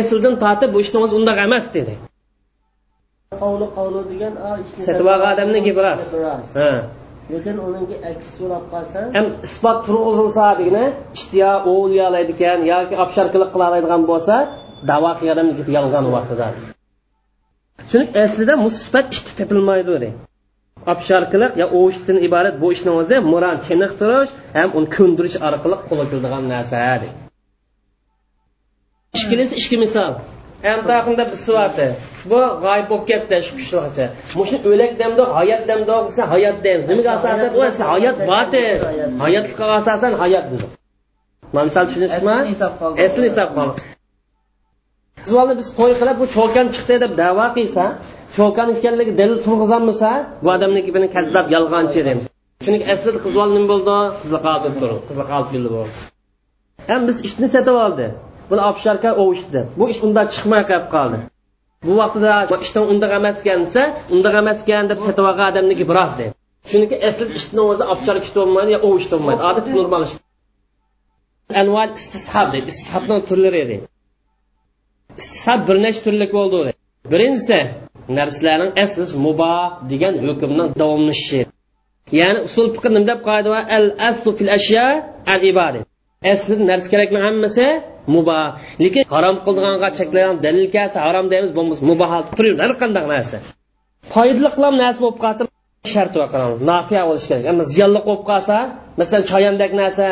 [0.00, 1.94] asldan tortib bu ishni o'zi undoq emas dedi.
[3.42, 4.32] Qovli qovli degan
[4.86, 6.10] sotib olgan odamni gapi rost
[7.32, 8.98] lekin uniki aksi so'rab qolsa?
[9.16, 10.84] Ham isbot turg'izilsa degani
[11.16, 14.36] ishtiyo o'g'il ekan yoki obsharkilik qila oladigan bo'lsa
[14.90, 16.46] davo qilgan yolg'on vaqtida
[17.90, 20.10] chunki aslida musbat ishni topilmaydi
[20.92, 26.44] obsharkilik yo o'shdan iborat bu ishni o'zi muran chiniqtirish ham uni ko'ndirish orqali qo'lga keladigan
[26.52, 26.76] narsa
[29.18, 30.12] ishkilisi ishki misol
[30.62, 31.86] Əmtaqında bir sıfatı.
[32.30, 34.04] Bu g'oyib bo'lib ketdi shu qishloqcha.
[34.38, 36.84] Mushni o'lak damda hayot damda bo'lsa hayot deymiz.
[36.90, 38.84] Nimaga asosan u asli hayot botil.
[39.24, 40.66] Hayotga asosan hayot dedi.
[41.52, 42.30] Mana misol tushunishmi?
[43.06, 43.91] Asli hisob qoldi.
[45.30, 47.84] Savolni biz to'y qilib bu cho'kan chiqdi deb da'vo qilsa,
[48.36, 50.10] cho'kan ekanligi dalil turg'izolmasa,
[50.42, 52.24] bu odamniki buni kazzab yolg'onchi deymiz.
[52.64, 53.96] Chunki aslida qizol nima bo'ldi?
[54.20, 54.98] Qizliqolib turdi.
[55.08, 55.92] Qizliqolib bo'ldi.
[56.90, 58.06] Ham biz ishni sotib oldi.
[58.52, 61.18] buni obsharka ovishdi bu ish undan chiqmay qolib qoldi
[61.86, 62.32] bu vaqtida
[62.66, 63.82] ishdan undaq emas ekan desa
[64.14, 66.34] undaq emas ekan deb sotib olgan odamniki biroz deydi
[66.70, 70.14] chunki asli ishni o'zi obchar kitolmaydi yo ovish bo'lmaydi odatda normal ish
[71.62, 73.86] anval istishab deydi istishobni turlari deydi
[75.16, 76.58] sab bir necha turlik bo'ldi
[77.12, 77.58] birinchisi
[78.18, 81.40] narsalarning asli muboh degan hukmning davomlashishi
[82.18, 84.86] ya'ni usul fiqr nima deb qoida al aslu fil ashya
[85.34, 85.84] al ibadat
[86.32, 87.66] asli narsa kerakli hammasi?
[88.14, 88.46] Muboh
[88.82, 93.36] lekin harom qildiganga cheklagan dalil kelsa harom deymiz bo'lmasa muboh turib har qanday narsa.
[94.12, 95.42] Foydali qilam narsa bo'lib qolsa
[95.94, 96.14] shart
[96.70, 97.44] nafiya bo'lishi kerak.
[97.52, 98.56] Ammo ziyonli bo'lib qolsa
[99.00, 100.06] masalan choyandek narsa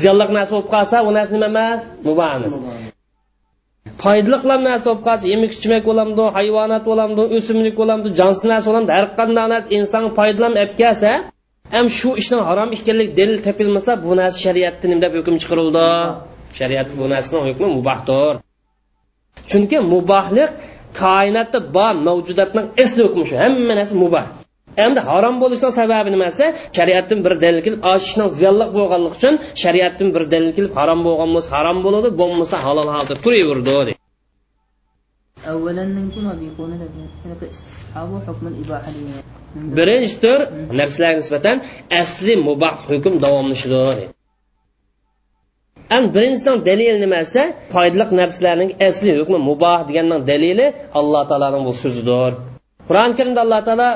[0.00, 1.80] ziyonli narsa bo'lib qolsa u narsa nima emas?
[2.06, 2.54] Muboh emas.
[4.02, 8.90] Foydaliqlar narsa bo'lib qolsa yemak ichmak bo'lamdi hayvonot bo'lamdi o'simlik bo'lamdi jonsiz narsa bo'lamdi.
[8.98, 11.10] Har qanday narsa inson foydalanib olib kelsa
[11.74, 15.86] ham shu ishni harom ekanlik dalil topilmasa bu narsa shariatda nima deb hukm chiqarildi.
[16.58, 18.32] Shariat bu narsani hukmi mubahdir.
[19.50, 20.50] Chunki mubahlik
[21.02, 23.34] koinotda bor mavjudotning asli hukmi shu.
[23.42, 24.24] Hamma narsa mubah.
[24.84, 26.44] Endi harom bo'lishining sababi nimasi
[26.76, 31.50] shariatdan bir dalil kelib oshishning ziyonli bo'lganligi uchun shariatdan bir dalil kelib harom bo'lgan bo'lsa
[31.56, 33.92] harom bo'ladi bo'lmasa halol holda turaverdi
[39.78, 40.38] birinchi tur
[40.80, 41.56] narsalarga nisbatan
[42.02, 44.04] asli mubah hukm davomlashadi
[45.92, 47.40] ham birinchisidan dalil nimasi
[47.74, 50.66] foydali narsalarning asli hukmi muboh deganning dalili
[50.98, 52.32] alloh taoloning bu so'zidir
[52.88, 53.88] qur'oni karimda alloh taolo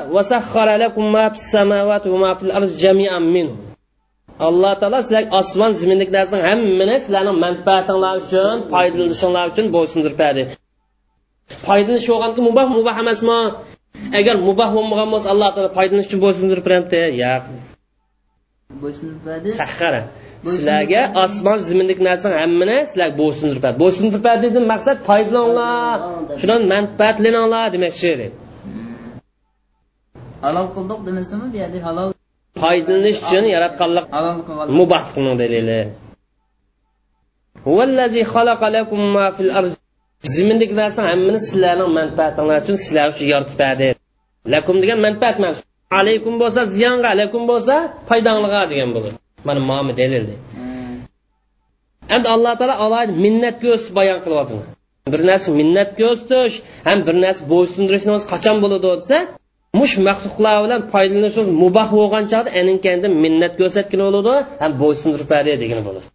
[4.48, 10.44] alloh taolo sizlarga osmon zaminlik narsaning hammani sizlarning manfaatinglar uchun foydalanishinglar uchun bo'ysundirib berdi
[11.66, 13.40] foydalanish bo'lganki muboh muboh emasmi?
[14.18, 17.44] Agar muboh bo'lmagan bo'lsa alloh taolo foydalanish uchun bo'ysundirib beradi yo'q.
[19.60, 20.02] Sahara
[20.50, 25.96] sizlarga osmon ziminlik narsani hammani sizlarga bo'ysundirib berdi bo'ysundirib berdi dedim maqsad foydalaninglar.
[26.40, 28.12] Shundan manfaatlaninglar demoqchi
[30.46, 32.08] halol qildik demasimi bu yerda halol
[32.62, 35.80] foydalanish uchun yaratganlik halol qilgan mubohning dalili.
[40.34, 43.88] Zimindagi narsani hammani sizlarning manfaatinglar uchun sizlar uchun yaratib berdi
[44.54, 45.56] lakum degan manfaat emas
[46.00, 47.74] alaykum bo'lsa ziyonga alaykum bo'lsa
[48.08, 49.16] foydanglarga degan bo'ladi
[49.48, 50.34] mana momi dalildi
[52.14, 54.56] endi alloh taolo alohida minnat ko'rsatib bayon qilyapti.
[55.12, 56.54] Bir narsa minnat ko'rsatish
[56.88, 59.18] ham bir narsa bo'ysundirishni o'zi qachon bo'ladi desa
[59.78, 65.80] mush maxluqlar bilan foydalanish muboh bo'lgan chog'da aninkanda minnat ko'rsatgan bo'ladi ham bo'ysundirib berdi degan
[65.86, 66.06] bo'ladi.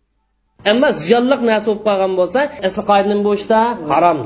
[0.72, 3.60] Ammo ziyonliq narsa bo'lib qolgan bo'lsa asli qoida nima bo'lishda
[3.92, 4.20] harom.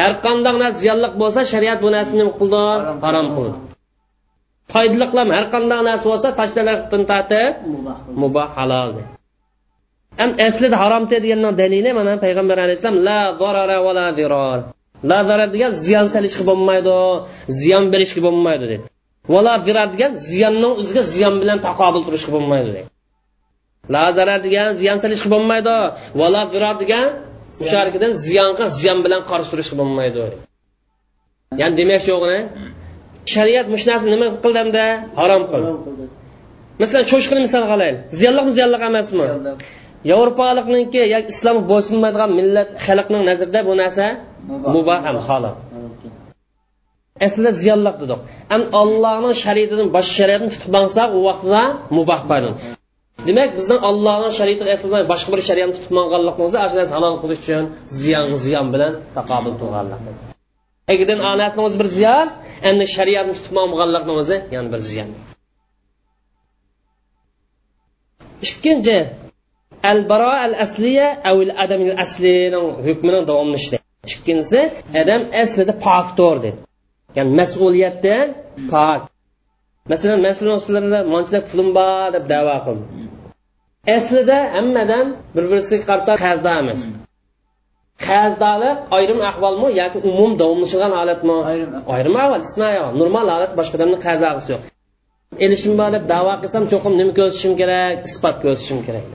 [0.00, 2.62] Har qanday narsa ziyonliq bo'lsa shariat bu narsani nima qildi?
[3.06, 3.56] Harom qildi.
[4.72, 7.52] Foydaliqlam har qanday narsa bo'lsa tashlashdan tortib
[8.22, 8.90] muboh halol
[10.18, 14.58] ham aslida harom deganni dalili mana payg'ambar alayhissalom la zarara va la zirar
[15.10, 16.94] la degan ziyon solishga bo'lmaydi
[17.60, 18.84] ziyon berishga bo'lmaydi dedi.
[19.32, 22.82] Vala zirar degan ziyonning o'ziga ziyon bilan taqobil turishga bo'lmaydi dedi.
[23.94, 25.76] La zarar degan ziyon solishga bo'lmaydi
[26.20, 27.06] vala zirar degan
[27.62, 30.22] o'sharkidan ziyonga ziyon bilan qarshi turishga bo'lmaydi
[31.60, 32.40] ya'ni demoqchi yo'g'ini
[33.34, 34.58] shariat mush narsani nima qildi.
[34.62, 34.84] Hamda
[35.20, 36.04] harom qildi.
[36.80, 39.24] Masalan cho'chqani misol qilaylik ziyonliqmi ziyonliq emasmi
[40.10, 44.04] yevropalikniki yoki islom bo'ysunmaydigan millat xalqning nazarida bu narsa
[44.74, 45.54] mubah ham halol
[47.26, 48.20] aslida ziyonliq dedik.
[48.54, 51.62] Am allohning shariatidan boshqa shariatni tutib olsak u vaqtda
[51.98, 52.50] mubah qo'ydi
[53.28, 57.64] demak bizning allohning shariatiga aslida boshqa bir shariatni tutib olganligimizni shu narsa halol qilish uchun
[58.00, 60.02] ziyon ziyon bilan taqobil qilganlik
[60.92, 62.26] agardan onasini o'zi bir ziyon
[62.68, 65.08] endi shariatni tutib olmaganlikni o'zi yana bir ziyon.
[68.46, 68.96] Ikkinchi
[69.90, 73.76] al baro al asliya avil adam aslining hukmining davomlanishi
[74.12, 74.60] ikkinchisi
[75.02, 76.60] adam aslida pokdir dedi
[77.16, 78.26] ya'ni mas'uliyatdan
[78.72, 79.00] pok
[79.90, 82.84] masalan masalan manchilik pulim bor deb davo qildi
[83.96, 86.82] aslida hammadan bir birisiga qarata qarzda emas
[88.06, 91.36] qarzdorlik ayrim ahvolmi yoki umum davomlashgan holatmi
[91.94, 94.62] ayrim ahvol istisnoy normal holat boshqa odamni qarzog'isi yo'q
[95.44, 99.06] elishim bor deb davo qilsam cho'qim nima ko'rsatishim kerak isbot ko'rsatishim kerak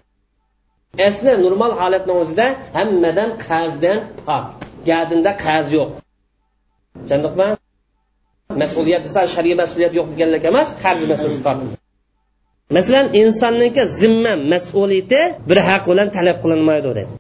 [1.08, 2.46] asli normal holatni o'zida
[2.78, 4.46] hammadan qarzdan pok
[4.90, 5.90] gadinda qarz yo'q.
[7.02, 7.48] Tushundingmi
[8.62, 11.56] mas'uliyat desa shariy mas'uliyat yo'q deganlik emas qarz masalasi bor.
[12.78, 17.14] Masalan insonniki zimma mas'uliyati bir haq bilan talab qilinmaydi deydi.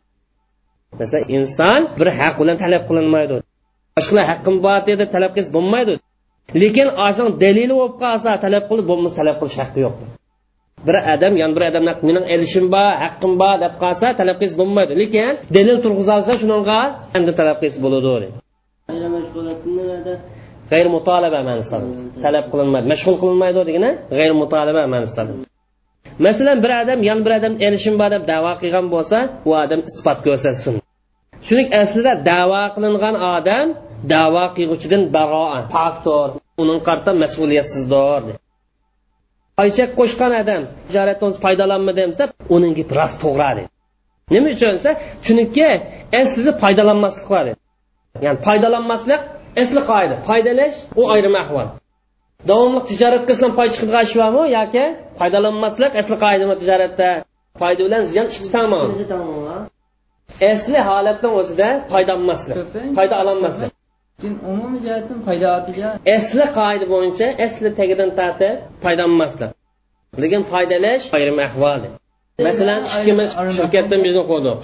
[0.99, 3.35] Masalan inson bir haq bilan talab qilinmaydi.
[3.97, 5.93] Boshqalar haqqim bor deb talab qilsa bo'lmaydi.
[6.61, 9.95] Lekin oshni dalili bo'lib qolsa talab qilib bo'lmasa talab qilish haqqi yo'q.
[10.87, 14.93] Bir odam yon bir odamni mening elishim bor haqqim bor deb qolsa talab qilsa bo'lmaydi.
[15.01, 16.79] Lekin dalil turg'izolsa shunga
[17.17, 18.29] endi talab qilsa bo'ladi
[20.71, 21.77] g'ayr mutolaba ma'nosida
[22.23, 25.23] talab qilinmaydi mashg'ul qilinmaydi degani g'ayr mutolaba ma'nosida
[26.25, 29.17] masalan bir odam yon bir odam erishim bor deb davo qilgan bo'lsa
[29.49, 30.73] u odam isbot ko'rsatsin.
[31.47, 33.67] Shuning aslida davo qilingan odam
[34.13, 36.27] davo qilg'uchidan baroa pokdir
[36.61, 38.21] uning qarta mas'uliyatsizdir
[39.61, 43.67] oychak qo'shgan odam tijoratdan foydalanmadim desa uning gapi rost to'g'ri dedi
[44.33, 44.91] nima uchun desa
[45.25, 45.67] chunki
[46.21, 47.45] aslida foydalanmaslik bor
[48.25, 49.21] ya'ni foydalanmaslik
[49.61, 51.67] asli qoida foydalash u ayrim ahvol.
[52.49, 54.85] Davomli tijorat qilsam foyda chiqadigan ish bormi yoki
[55.19, 57.09] foydalanmaslik asli qoidami tijoratda?
[57.61, 58.87] Foyda bilan ziyon ikki tomon
[60.51, 62.57] asli holatni o'zida foyda olmaslik
[62.97, 63.71] foyda ololmaslik
[64.27, 65.47] umumiy jihatdan foyda
[66.17, 69.51] asli qoida bo'yicha asli tagidan tortib foyda olmaslik
[70.23, 71.81] lekin foydalash ayrim ahvol
[72.47, 74.57] masalan ikkimiz shirkatdan bizni qo'ydik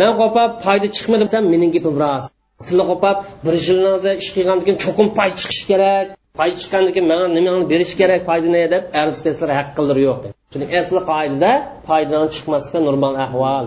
[0.00, 2.28] man qo'pab foyda chiqmadi desam mening gapim rost.
[2.66, 3.90] Sizlar qo'pab bir yilni
[4.22, 6.06] ish qilgandan keyin cho'qim pay chiqish kerak.
[6.40, 10.20] Pay chiqqandan keyin mana nimani berish kerak foydani deb arz qilsalar haqqilari yo'q
[10.52, 11.52] chunki asli qoidada
[11.88, 13.66] foydadan chiqmaslikka normal ahvol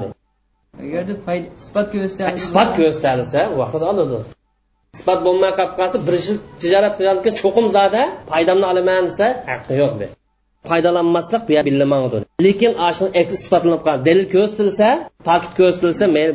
[0.83, 1.13] agarda
[1.61, 4.17] isbot ko'rsatilsa isbot ko'rsatilsa vaqtida oladi
[4.95, 9.93] isbot bo'lmay qolib qolsa bir yil tijorat keyin cho'qim zoda foydamni olaman desa haqqi yo'q
[10.01, 10.07] de.
[10.69, 14.87] Foydalanmaslik bu billamadi lekin ashuni isbotlanib qoldi dalil ko'rsatilsa
[15.27, 16.33] fakt ko'rsatilsa mayli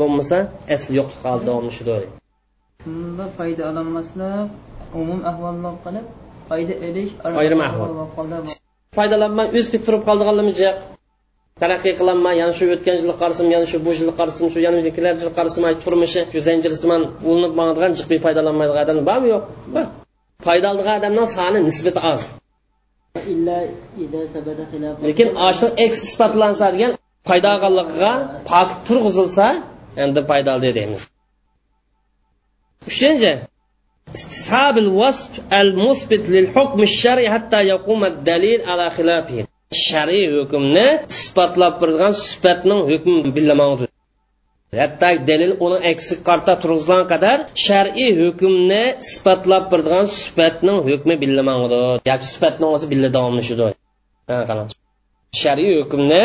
[0.00, 0.36] bo'lmasa
[0.74, 2.06] asli yo'qlik holida davomlashadi
[2.84, 4.48] bunda foyda ololmaslik
[5.00, 6.06] umum ahvolni qilib
[6.48, 7.88] foyda ilish ayrim ahvol.
[8.98, 10.54] foydalanmay o'z turib qoldiganlarmi
[11.62, 15.14] taraqqiy qilaman yana shu o'tgan yilni qarasam yana shu bu yilni qarasam shu yana kelar
[15.22, 19.86] yil qarasam turmushi shu zanjirsimon ulinib boradigan jiqbiy foydalanmaydigan odam bormi yo'q bor.
[20.46, 22.22] Foyda oldigan odamni soni nisbati oz.
[25.08, 26.92] Lekin ashuni eks isbotlansa degan
[27.28, 28.12] foyda olganligiga
[28.50, 29.46] pokit turg'izilsa
[30.04, 31.02] endi foyda oldi deymiz.
[32.90, 33.32] Uchinchi
[34.46, 39.42] sabil vasf al musbit lil hukm shari hatta yaqum dalil ala khilafih
[39.86, 43.86] shar'iy hukmni isbotlab turgan sifatning hukmi billamadi
[44.80, 52.26] hatto dalil uni aksi qarta turg'izgan qadar shar'iy hukmni isbotlab turgan sifatning hukmi billamadi yoki
[52.32, 53.66] sifatning o'zi billa davomlashidi
[55.42, 56.22] shar'iy hukmni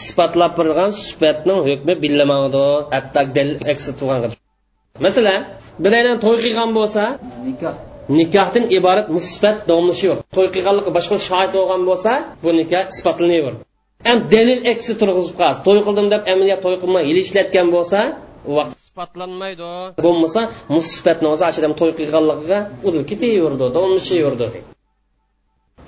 [0.00, 4.20] isbotlab turgan sifatning hukmi billamadi hatto dalil aksi turgan
[5.04, 5.40] masalan
[5.84, 7.02] bilaydan to'y qilgan bo'lsa
[7.46, 7.74] nikoh.
[8.18, 9.56] Nikohdan iborat musbat
[10.06, 10.18] yo'q.
[10.36, 12.12] To'y qilganligi boshqa shohid bo'lgan bo'lsa
[12.44, 13.62] bu nikoh isbotlanaverdi
[14.08, 17.98] ham dalil eksi turg'izib qolsa to'y qildim deb amaliyot to'y qilmay yil ishlatgan bo'lsa
[18.50, 19.70] u vaqt isbotlanmaydi.
[20.04, 20.40] bo'lmasa
[20.76, 24.46] musibatni o'zi ashadam to'y qilganligiga udil ketaverdi davomlashaverdi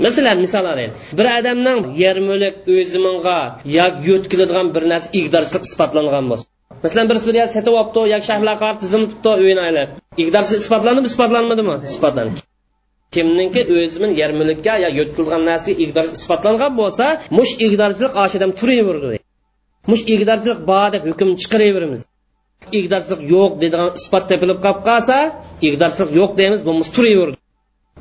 [0.04, 3.38] masalan misol olaylik bir odamning yer mulk o'zi minga
[3.78, 6.44] yoki yo'tkiladigan bir narsa igdorchilik isbotlangan bo'lsa
[6.84, 9.88] masalan birisi bir yer setib olibdi yoki shahlar qarab tizimtibdi uyini aylab.
[10.22, 11.74] Iqdorsiz isbotlandimi isbotlanmadimi?
[11.92, 12.42] Isbotlandi
[13.14, 17.06] kimninki o'zini yer mulkka yo yo'tilgan narsaga iqdor isbotlangan bo'lsa
[17.38, 19.18] mush iqdorchilik oshidan turaverdi.
[19.90, 22.00] Mush iqdorchilik bor deb hukm chiqaraveramiz.
[22.78, 25.16] Iqdorchilik yo'q deydigan isbot topilib qolib qolsa
[25.68, 27.36] iqdorchilik yo'q deymiz bo'lmasa turaverdi.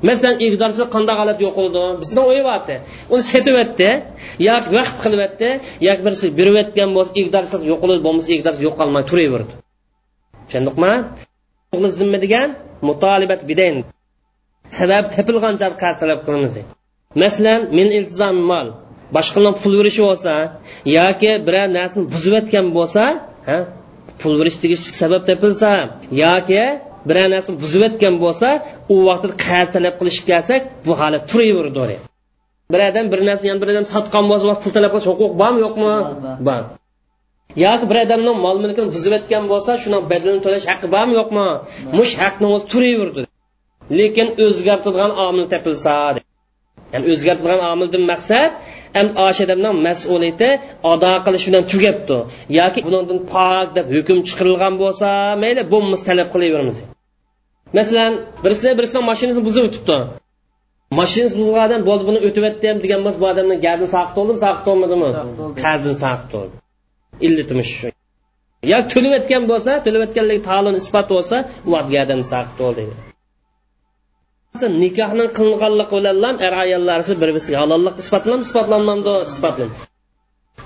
[0.09, 2.75] Masalan iqdorchilik qanday holat yo'qoldi bizni o'yyapti
[3.13, 3.89] uni setyapti
[4.47, 5.49] yoki vaqt qilyapti
[5.87, 9.53] yoki birisi berayotgan bo'lsa igdorchilik yo'qolib bo'lmasa igdorchilik yo'qolmay turaverdi.
[10.47, 10.93] Tushundikmi
[11.99, 12.47] zimmi degan
[12.89, 13.75] mutolibat bidayn.
[14.77, 16.53] Sabab tepilgan joy qarz talab qilamiz.
[17.23, 18.67] Masalan men iltizom mol
[19.15, 20.33] boshqalarni pul berishi bo'lsa
[20.97, 23.03] yoki biror narsani buzib bo'lsa bo'lsa
[24.21, 25.71] pul berish tegishli sabab topilsa
[26.23, 26.63] yoki
[27.09, 28.49] biror narsani buzayotgan bo'lsa
[28.93, 31.95] u vaqtda qarz talab qilishib kelsak bu holat turaverdi.
[32.71, 35.93] Bir odam bir narsani yana bir odam sotgan bo'lsa pul talab qilish huquq bormi yo'qmi?
[36.47, 36.61] Bor
[37.65, 41.47] yoki bir odamni mol mulkini buzib o'tgan bo'lsa shuni badalini to'lash haqqi bormi yo'qmi?
[41.97, 43.21] Mush haqni o'zi turaverdi.
[43.99, 45.95] Lekin o'zgartiradigan omil topilsa
[46.93, 48.51] ya'ni o'zgartiradigan omildan maqsad
[49.25, 50.49] o'sha odamning mas'uliyati
[50.91, 52.17] ado qilish bilan tugabdi.
[52.59, 55.07] Yoki bundan pok deb hukm chiqarilgan bo'lsa
[55.43, 56.77] mayli bo'lmas talab qilaveramiz
[57.77, 59.97] masalan birisi birisini mashinasini buzib o'tibdi
[60.99, 64.63] mashinasi buzgan odam bo'ldi buni o'tib o'tdim degan bo'lsa bu odamni gardini saqit bo'ldimi saqit
[64.69, 65.07] bo'lmadimi
[65.63, 66.55] qarzini saqit bo'ldi
[67.27, 67.87] illatimish shu.
[68.71, 71.37] Yo to'lab o'tgan bo'lsa to'lab o'tganligi ta'lun isbot bo'lsa
[71.69, 72.83] u gardini saqit bo'ldi
[74.83, 79.75] nikohning qilinganligi bilan er ayollar bir biriga halollik isbotlanadi isbotlanmadi isbotlanadi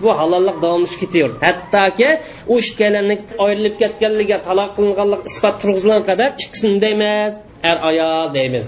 [0.03, 1.38] bu halollik davomlashib ketaverdi.
[1.47, 2.09] Hattoki
[2.53, 3.15] u ikkalanni
[3.45, 7.34] ayrilib ketganligi taloq qilinganlik isbot turg'izilgan qadar ikkisini deymiz
[7.69, 8.65] er ayol deymiz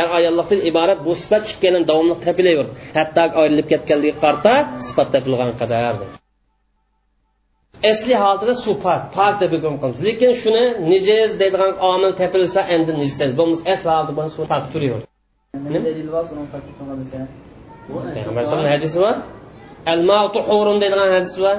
[0.00, 4.52] er ayollikdan iborat bu sifat ikkalan davomli topilaverdi hatto ayrilib ketganligi qarta
[4.86, 5.94] sifat topilgan qadar
[7.84, 10.00] asli holatida suv pok pok deb hukm qilamiz.
[10.08, 13.18] Lekin shuni nijiz deydigan omil topilsa endi nijiz.
[13.38, 15.06] Bo'lmasa asli holatida buni suv pok turaverdi.
[18.14, 19.16] Payg'ambar alayhisalom hadisi bor.
[19.92, 21.56] Al mautu hurun deydigan hadis bor.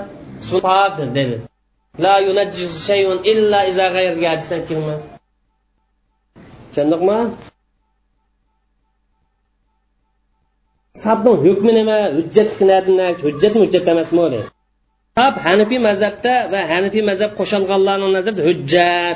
[0.50, 1.38] Suv pok dedi.
[2.06, 5.02] La yunajjizu shayun illa iza g'ayr hadisdan kelmas.
[6.72, 7.18] Tushundikmi
[11.04, 12.50] sabni hukmi nima hujjat
[13.26, 14.48] hujjatmi hujjat emasmi deydi
[15.18, 19.16] sab hanifiy mazhabda va hanifiy mazhab qo'shilganlarning nazarida hujjat.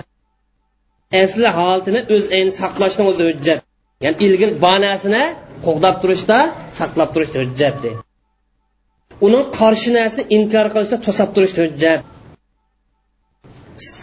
[1.23, 3.59] Asli holatini o'z ayni saqlashni o'zi hujjat.
[4.05, 5.23] Ya'ni ilgir banasini
[5.65, 6.37] qo'g'dab turishda
[6.79, 8.01] saqlab turishda hujjat deydi
[9.25, 12.01] uning qarshi narsani inkor qilishda to'sab turishda hujjat.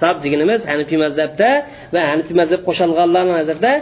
[0.01, 1.49] Sab deganimiz hanifiy mazhabda
[1.95, 3.73] va hanifiy mazhab qo'shilganlarning nazarida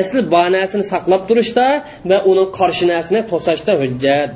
[0.00, 1.66] asli banasini saqlab turishda
[2.10, 4.34] va uning qarshi narsani to'sashda hujjat.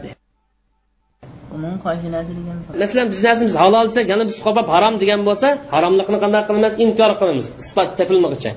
[2.82, 6.72] Masalan biz narsamiz halol desak yana biz qolib harom degan bo'lsa haromlikni qanday qilamiz?
[6.84, 8.52] Inkor qilamiz isbot topilmoqcha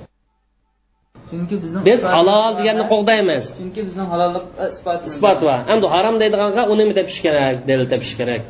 [1.31, 3.45] chunki bizni biz halol deganni qo'g'daymiz.
[3.59, 8.13] Chunki bizni halollik isbot isbot bor endi harom deydiganga uni nima topish kerak dalil topish
[8.19, 8.41] kerak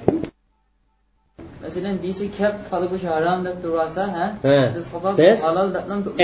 [1.71, 4.25] masalan birisi kap qola go'sht harom deb tursa ha?
[4.75, 4.85] Biz
[5.21, 5.69] biz halol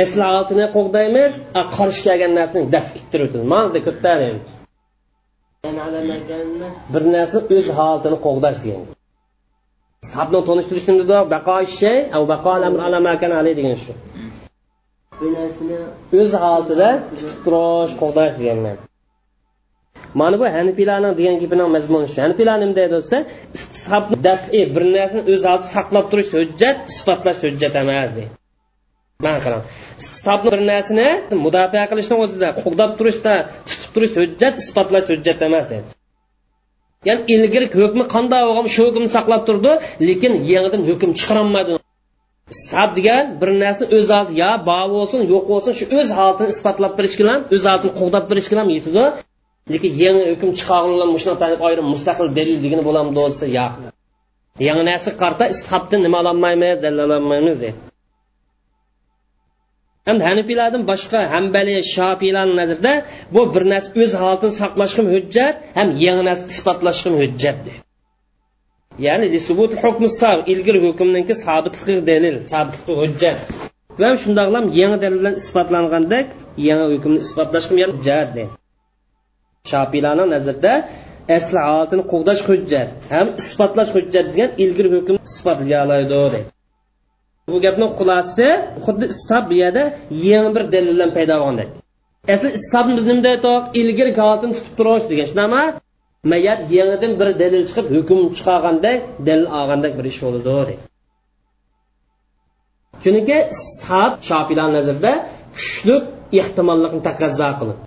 [0.04, 1.32] asli oltini qo'g'daymiz
[1.78, 3.48] qarshi kelgan narsani daf ittirib o'tamiz.
[3.54, 4.44] Mana ko'taramiz
[6.94, 8.84] bir narsa o'z holatini qo'g'dash degan.
[10.14, 12.54] Sabni tanishtirishda baqo shay au baqo
[13.60, 13.94] degan shu.
[16.20, 18.60] O'z holatida tutib turish qo'g'dash degan
[20.20, 23.18] mana bu hanifiylarni degan gapini mazmuni shu hanifiylar nima deydi desa
[24.28, 28.32] dafi bir narsani o'z oldida saqlab turish hujjat isbotlash hujjat emas deydi.
[29.26, 29.66] Man qilaman
[30.02, 31.08] istisobni bir narsani
[31.46, 33.34] mudofaa qilishni o'zida qo'g'dab turishda
[33.70, 35.88] tutib turish hujjat isbotlash hujjat emas deydi.
[37.08, 39.72] Ya'ni ilgari hukmi qanday bo'lgan shu hukmni saqlab turdi
[40.08, 41.72] lekin yangidan hukm chiqarolmadi
[42.70, 46.94] sab degan bir narsani o'z oldi yo bor bo'lsin yo'q bo'lsin shu o'z holatini isbotlab
[47.00, 49.04] berish bilan o'z holatini qo'g'dab berish bilan yetadi.
[49.74, 53.74] Lekin yangi hukm chiqargan shunaqa ayrim mustaqil dalil degani bo'lamdi desa yo'q.
[54.68, 57.80] Yangi narsa qarta ishobdan nima ololmaymiz dalillolmaymiz deydi
[60.10, 62.94] endi hanifiylardan boshqa hambali shofiylarni nazarida
[63.36, 67.58] bu bir narsa o'z holatini saqlashga hujjat ham yangi narsa isbotlashga hujjat
[69.06, 69.26] ya'ni
[70.54, 73.38] ilgari hukmninki sobitligi dalil sobitligi hujjat.
[74.02, 76.26] Va shundoqlam yangi dalil bilan isbotlangandek
[76.70, 78.28] yangi hukmni isbotlashga hujjat
[79.72, 80.74] shofiylarni nazarida
[81.38, 86.40] asli holatini qug'dash hujjat ham isbotlash hujjat degan ilgari hukm isbotlaydi
[87.52, 88.48] bu gapni xulosasi
[88.86, 89.84] xuddi issob bu yerda
[90.30, 91.70] yangi bir dalil bilan paydo bo'lgandek
[92.34, 95.28] asli issobni biz nima deytoq ilgari holatini tutib turish degan.
[95.32, 95.64] Shunaqmi
[96.32, 100.74] mayat yangidan bir dalil chiqib hukm chiqargandek dalil olgandek bir ish bo'ladi deydi.
[103.04, 103.38] Chunki
[103.82, 105.12] sab shofiylar nazarida
[105.58, 105.96] kuchli
[106.42, 107.78] ehtimollikni taqozo qilib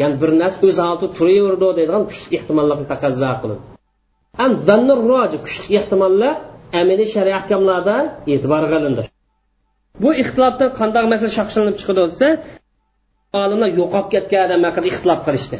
[0.00, 3.62] ya'ni bir narsa o'z holida turaverdi deydigan kuchli ehtimollikni taqozo qiladi
[4.40, 6.34] ham zanni roji kuchli ehtimollar
[6.80, 7.96] amaliy shariy ahkamlarda
[8.32, 9.02] e'tiborga olindi
[10.02, 12.28] bu ixtilofdan qanday masala shaqshilanib chiqadi desa
[13.42, 15.56] olimlar yo'qolib ketgan odam haqida ixtilof qilishdi.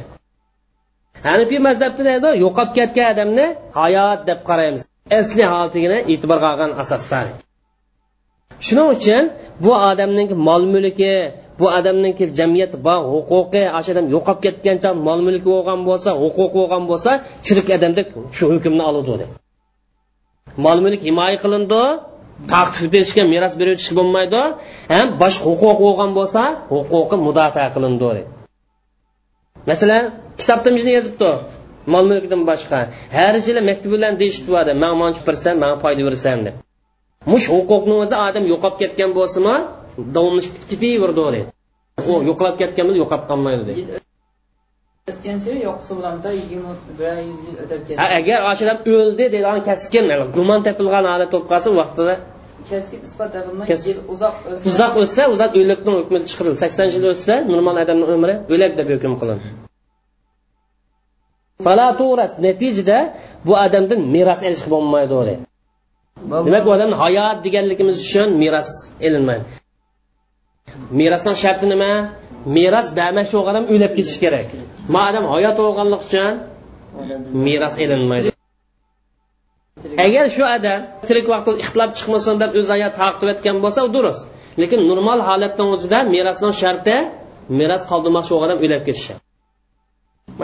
[1.26, 3.46] Hanifiy mazhabda deydi yo'qolib ketgan odamni
[3.80, 4.82] hayot deb qaraymiz.
[5.18, 7.18] Asli holatigini e'tiborga olgan asosda.
[8.66, 9.24] Shuning uchun
[9.64, 11.14] bu odamning mol mulki
[11.60, 16.82] bu odamniki jamiyat bor huquqi shu odam yo'qolib ketgancha mol mulki bo'lgan bo'lsa huquqi bo'lgan
[16.90, 17.10] bo'lsa
[17.46, 18.06] chirik odamdek
[18.36, 19.26] shu hukmni oladi
[20.64, 21.82] mol mulk himoya qilindi
[22.52, 24.42] taqib etishga meros berib bo'lmaydi
[24.94, 26.42] ham boshqa huquq bo'lgan bo'lsa
[26.72, 28.22] huquqi mudofaa qilindi
[29.70, 30.04] masalan
[30.40, 31.30] kitobda yozibdi
[31.86, 32.80] mol mulkdan boshqa.
[33.16, 36.54] Har yili maktab bilan deyishibdi man manchi bersan man foyda bersan deb.
[37.32, 39.56] Mush huquqni o'zi odam yo'qolib ketgan bo'lsinmi
[40.16, 41.40] davomlashib ketaverdi deydi
[42.10, 44.00] u yo'qolib ketgan bo'lsa yo'qolib qolmaydi deydi
[45.10, 47.98] o'tgan sari yo'qsa bo'lamida yigirma bir yuz yil o'tib ketdi.
[48.18, 50.04] Agar oshiram o'ldi deydigan kaskin
[50.36, 52.14] gumon topilgan holat bo'lib qolsa u vaqtida
[52.70, 54.34] kaskin isbot topilmay yil uzoq
[54.70, 56.58] uzoq o'tsa uzoq o'likni hukmi chiqarildi.
[56.64, 59.48] Sakson yil o'tsa normal odamni umri o'lak deb hukm qilindi.
[62.46, 62.98] Natijada
[63.46, 65.34] bu odamdan meros olish bo'lmaydi deydi
[66.46, 68.68] demak bu odamni hayot deganligimiz uchun meros
[69.06, 69.59] ilinmaydi
[71.00, 71.92] merosning sharti nima?
[72.56, 74.48] Meros bamash bo'lgan o'ylab o'lib kerak.
[74.96, 76.32] Madam hayot bo'lganligi uchun
[77.46, 78.30] meros ilinmaydi.
[80.06, 84.22] Agar shu odam tirik vaqtda ixtilob chiqmasin deb o'z hayot taqib etgan bo'lsa u durust.
[84.60, 86.96] Lekin normal holatdan o'zida merosning sharti
[87.60, 89.14] meros qoldirmoqchi bo'lgan odam o'lib ketishi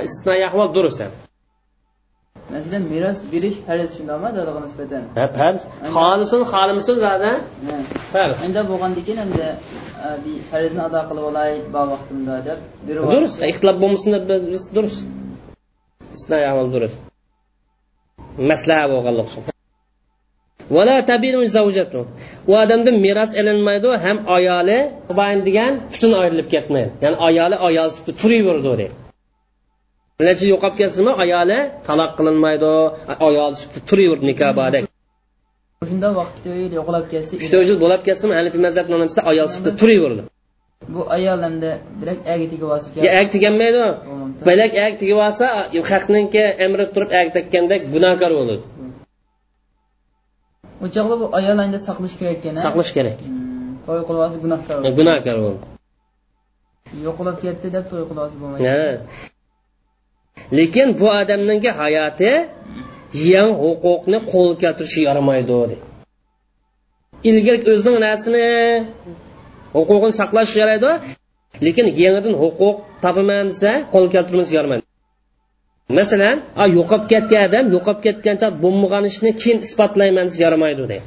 [0.07, 1.26] istisnoiy ahvol durust
[2.53, 5.61] masalan meros berish farz shundaqmi dadaga nisbatan ha farz
[5.97, 7.31] xolisin xolimisin zada
[8.13, 9.47] farz endi bo'lgandan keyin endi
[10.51, 12.59] farzni ado qilib olay bor vaqtimda deb
[13.13, 14.25] durust ixtilof bo'lmasin deb
[14.77, 15.01] durust
[16.15, 16.99] istisnoiy ahvol durust
[18.51, 19.43] maslaha bo'lganlik uchun
[20.75, 22.01] vala tabinu zavjatu
[22.51, 24.79] u odamdan meros ilinmaydi ham ayoli
[25.49, 29.06] degan butun ayrilib ketmaydi ya'ni ayoli ayolsiz turaverdi deydi
[30.25, 31.59] necha yo'qolib ketsinmi ayoli?
[31.89, 32.73] Taloq qilinmaydi.
[33.29, 33.53] Ayol
[33.89, 34.85] turaverdi nikohdek
[35.89, 36.45] shunda vaqt
[36.79, 40.23] yo'qolib ketsa uchta yil bo'lib ketsin hanifiy mazhab nomimizda ayol sutda turaverdi.
[40.95, 42.89] Bu ayol endi bilak agi tegib olsa
[43.21, 43.85] ag teganmaydi
[44.49, 45.47] bilak ag tegib olsa
[45.93, 48.63] haqninki amri turib ag tekkandek gunohkor bo'ladi
[50.85, 53.19] u chog'da bu ayol endi saqlash kerak ekan saqlash kerak.
[53.87, 55.61] To'y qilib olsa gunohkor gunohkor bo'ldi.
[57.07, 59.36] Yo'qolib ketdi deb to'y qilib olsa bo'lmaydi
[60.59, 62.33] lekin bu odamninki hayoti
[63.33, 65.77] yan huquqni qo'lga keltirishga yaramaydi
[67.31, 68.47] ilgari o'zining narsini
[69.77, 70.91] huquqini saqlash yaraydi
[71.67, 74.85] lekin yangidan huquq topaman desa qo'l keltirmas yaramaydi.
[75.99, 76.37] Masalan
[76.77, 81.07] yo'qolib ketgan odam yo'qolib ketgancha bo'lmagan ishni keyin isbotlayman desa yaramaydi deydi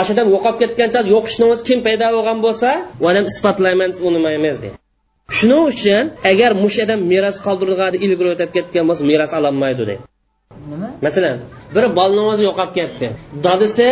[0.00, 2.68] odam yo'qolib ketgancha yo'q ishni o'zi kim paydo bo'lgan bo'lsa
[3.02, 4.77] u odam isbotlayman desa unimaymiz deydi
[5.36, 10.04] shuning uchun agar mush odam meros qoldirgani ilgari o'tib ketgan bo'lsa meros ololmaydi deydi
[10.72, 10.88] nima?
[11.06, 11.36] Masalan
[11.74, 13.06] bir bolani o'zi yo'qolib ketdi.
[13.46, 13.88] Dadisi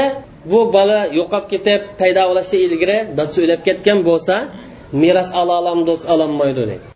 [0.50, 4.34] bu bola yo'qolib ketib paydo bo'lishdan ilgari dadasi o'lib ketgan bo'lsa
[5.02, 6.86] meros ola olamdi desa ololmaydi deydi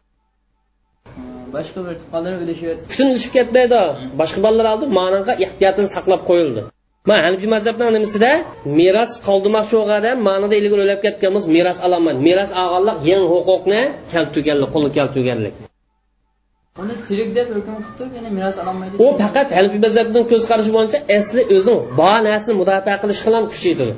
[1.57, 3.81] boshqa bir tuqqanlar o'lishyapti butun o'lishib ketmaydi
[4.21, 6.63] boshqa bolalar oldi managa ehtiyotini saqlab qo'yildi
[7.09, 8.31] ma hanifiy mazhabni nimasida
[8.81, 13.81] meros qoldirmoqchi bo'lgan ma'noda ilgari o'lib ketgan bo'lsa meros ololmaydi meros olganlik yangi huquqni
[14.13, 15.55] keltirganlik qo'lga keltirganlik
[16.83, 20.71] uni tirik deb hukm qilib turib yana meros ololmaydi u faqat hanifiy mazhabning ko'z qarashi
[20.77, 23.95] bo'yicha asli o'zing bor narsani mudofaa qilish bilan kuchaytiradi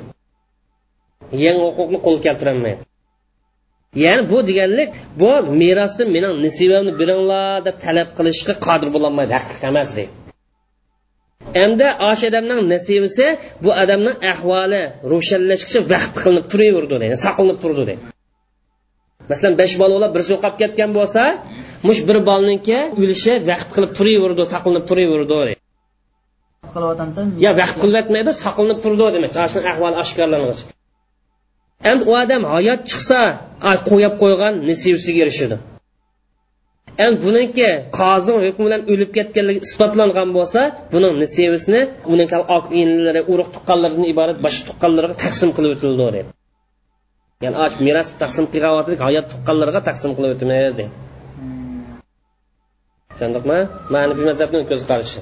[1.45, 2.81] yangi huquqni qo'lga keltirolmaydi.
[4.03, 4.89] Ya'ni bu deganlik
[5.21, 5.29] bu
[5.61, 10.22] merosni mening nisibamni beringlar deb talab qilishga qodir bo'lolmaydi haqiqiy emas deydi
[11.63, 13.25] endi o'sha odamning nasibasi
[13.63, 14.81] bu odamning ahvoli
[15.11, 18.03] ro'shanlashguncha vaqt qilinib turaverdi deydi saqlanib turdi deydi.
[19.29, 21.23] Masalan besh bola bir birisi yo'qolib ketgan bo'lsa
[21.87, 25.39] mush bir bolniki o'lishi vaqt qilib turaverdi saqlanib turaverdi
[27.45, 30.61] yo vaqt qilyotmaydi saqlanib turdi demak shu ahvol oshkorlangach
[31.91, 33.19] endi u odam hayot chiqsa
[33.89, 35.55] qo'yib qo'ygan nisibasiga erishadi.
[37.05, 37.69] Endi buniki
[37.99, 40.61] qozing hukmi bilan o'lib ketganligi isbotlangan bo'lsa
[40.93, 41.81] buning nisibisini
[42.13, 46.21] uning oq inlari urug' tuqqanlaridan iborat boshqa tuqqanlarga taqsim qilib o'tildi deydi
[47.43, 50.93] ya'ni och meros taqsim qilyaptik hayot tuqqanlarga taqsim qilib o'tamiz deydi
[53.11, 53.57] tushundikmi
[54.03, 55.19] hanifiy mazhabni ko'z qarashi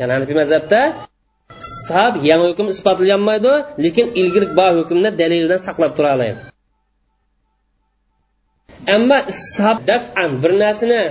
[0.00, 0.80] ya'ni hanifiy mazhabda
[1.88, 3.52] sab yangi hukm isbotlanmaydi
[3.84, 6.53] lekin ilgari bor hukmni dalil bilan saqlab tura oladi
[8.94, 9.18] ammo
[9.56, 11.02] sab dafan bir narsani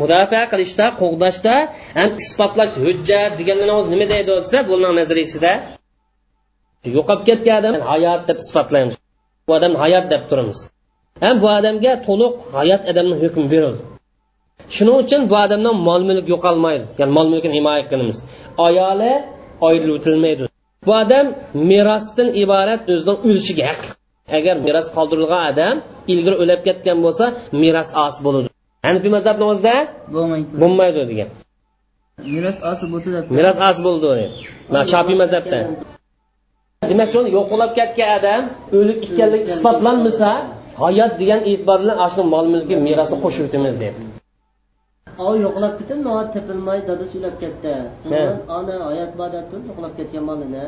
[0.00, 1.54] mudofaa qilishda qo'g'dashda
[1.98, 5.52] ham isbotlash hujjat deganlarni o'zi nima deydi desa bularni nazariyasida
[6.96, 8.94] yo'qolib ketgan odam hayot deb isbotlaymiz.
[9.46, 10.58] Bu odam hayot deb turamiz.
[11.22, 13.82] Ham bu odamga to'liq hayot odamni hukm berildi.
[14.74, 16.84] Shuning uchun bu odamdan mol mulk yo'qolmaydi.
[17.00, 18.18] Ya'ni mol mulkini himoya qilamiz.
[18.66, 19.12] Ayoli
[19.68, 20.44] ayrilib o'tilmaydi.
[20.86, 21.26] Bu odam
[21.70, 23.99] merosdan iborat o'zining o'lishiga haqli
[24.38, 25.76] agar meros qoldirilgan odam
[26.12, 27.24] ilgari o'lib ketgan bo'lsa
[27.62, 28.48] meros os bo'ladi
[28.86, 29.74] hanifiy mazhabni o'zida
[30.14, 30.50] bo'lmaydi.
[30.62, 31.28] Bo'lmaydi degan.
[32.34, 34.08] Meros osi bo'ldi deb meros os bo'ldi
[34.92, 35.58] shofiy mazhabda.
[36.90, 38.42] Demak shuni yo'qolib ketgan odam
[38.78, 40.30] o'lik ekanligi isbotlanmasa
[40.82, 44.19] hayot degan e'tibor bilan ashuni mol mulki merosni qo'shib o'tamiz deydi
[45.26, 47.74] o yo'qlab ketib noat tepilmay dadasi o'lib ketdi.
[48.56, 50.62] Ana hayot bor deb turib yo'qlab ketgan molini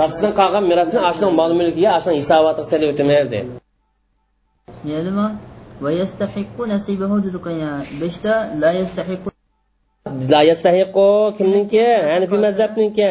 [0.00, 3.26] dadasidan qolgan merosni ashuni mol mulkiga ashuni hisobotga solib o'tamiz
[8.02, 8.70] beshta la
[10.32, 11.06] la yastahiqqu
[11.38, 13.10] kimniki hanifiy mazhabniki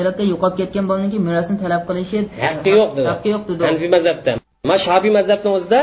[0.00, 3.08] Iroqda yo'qolib ketgan bolaninki merosini talab qilishi haqqi yo'q dedi.
[3.12, 3.62] Haqqi yo'q dedi.
[3.68, 4.32] Hanifiy mazhabda
[4.70, 5.80] ma shofiy mazhabni o'zida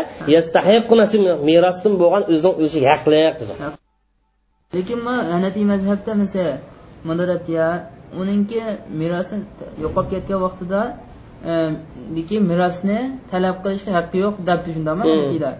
[1.49, 3.35] merosdan bo'lgan o'zining o'zi haqliq
[4.75, 6.49] lekin ma hanafiy mazhabda misol
[7.07, 7.69] bunda debdi ya
[8.21, 8.61] uningki
[9.01, 9.37] merosni
[9.83, 10.81] yo'qolib ketgan vaqtida
[12.17, 12.99] lekin merosni
[13.31, 15.55] talab qilishga haqqi yo'q debdi shundami hanafiylar.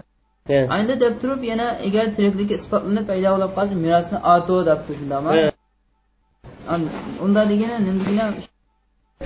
[0.78, 5.30] Endi deb turib yana agar tirikligi isbotlanib paydo bo'lib qolsa merosni ato debdi shundami
[7.24, 8.24] unda degani nimagina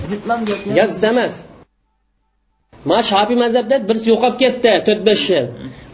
[0.09, 0.59] zidlam gap
[2.85, 5.45] yoz ma shofiy mazhabda birisi yo'qolib ketdi to'rt besh yil.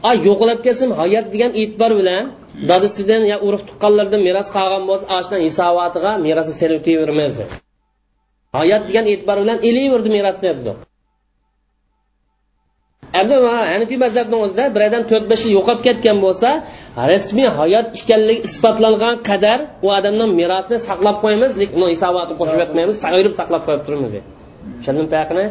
[0.10, 2.24] A yo'qolib ketsin hayot degan e'tibor bilan
[2.70, 7.36] dadasidan yo urug' tuqqanlardan meros qolgan bo'lsa ashna hisobotiga merosni selib o'tavermaymiz
[8.60, 10.74] hayot degan e'tibor bilan elaverdi merosni dedi
[13.20, 13.36] endi
[13.74, 16.50] hanifiy mazhabni o'zida bir odam to'rt besh yil yo'qolib ketgan bo'lsa
[17.12, 22.98] rasmiy hayot ekanligi isbotlangan qadar u odamni merosini saqlab qo'yamiz lekin uni hisobotini qo'shib yotmaymiz
[23.14, 24.12] ayirib saqlab qo'yib turamiz.
[24.80, 25.46] Tushundimi farqini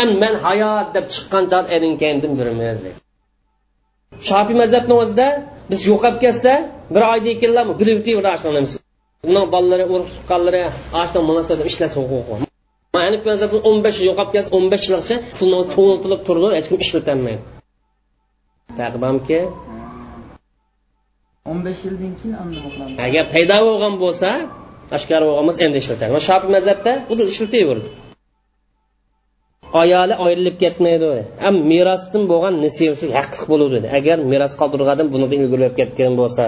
[0.00, 2.78] endi man hayot deb chiqqan chog erin keyin birimiz
[4.28, 5.26] shofiy mazhabni o'zida
[5.70, 6.52] biz yo'qolib ketsa
[6.94, 8.72] bir oydan keyin bilib o'taveramiz
[9.28, 10.62] uni bolalari urug' tuqqanlari
[11.02, 12.34] ashuna munosabat ishlasa huquqi
[13.04, 16.78] hanifiy mazhabni o'n besh yil yo'qolib ketsa o'n besh yilgacha pulni to'ltilib turdi hech kim
[16.84, 17.42] ishlatolmaydi
[18.80, 19.40] taqbamki
[21.50, 22.34] o'n besh yildan keyin
[23.06, 24.28] agar paydo bo'lgan bo'lsa
[24.96, 27.88] oshkora bo'lgan bo'lsa endi ishlatadi shofiy mazhabda uni ishlataverdi
[29.82, 31.10] ayoli ayrilib ketmaydi.
[31.44, 36.42] Ham merosdan bo'lgan nisibsiz haqliq bo'ladi dedi agar meros qoldirgan bunidan ilgirlab ketgan bo'lsa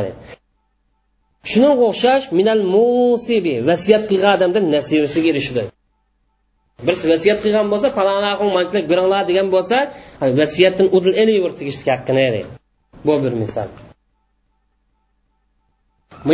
[1.50, 5.62] shunga o'xshash minal musibi vasiyat qilgan odamdan nasibasiga erishadi
[6.86, 9.76] bir vasiyat qilgan bo'lsa falonlarga manchilik beringlar degan bo'lsa
[10.40, 12.42] vasiyatdan udil elaver tegishlik haqqini
[13.06, 13.68] bu bir misol.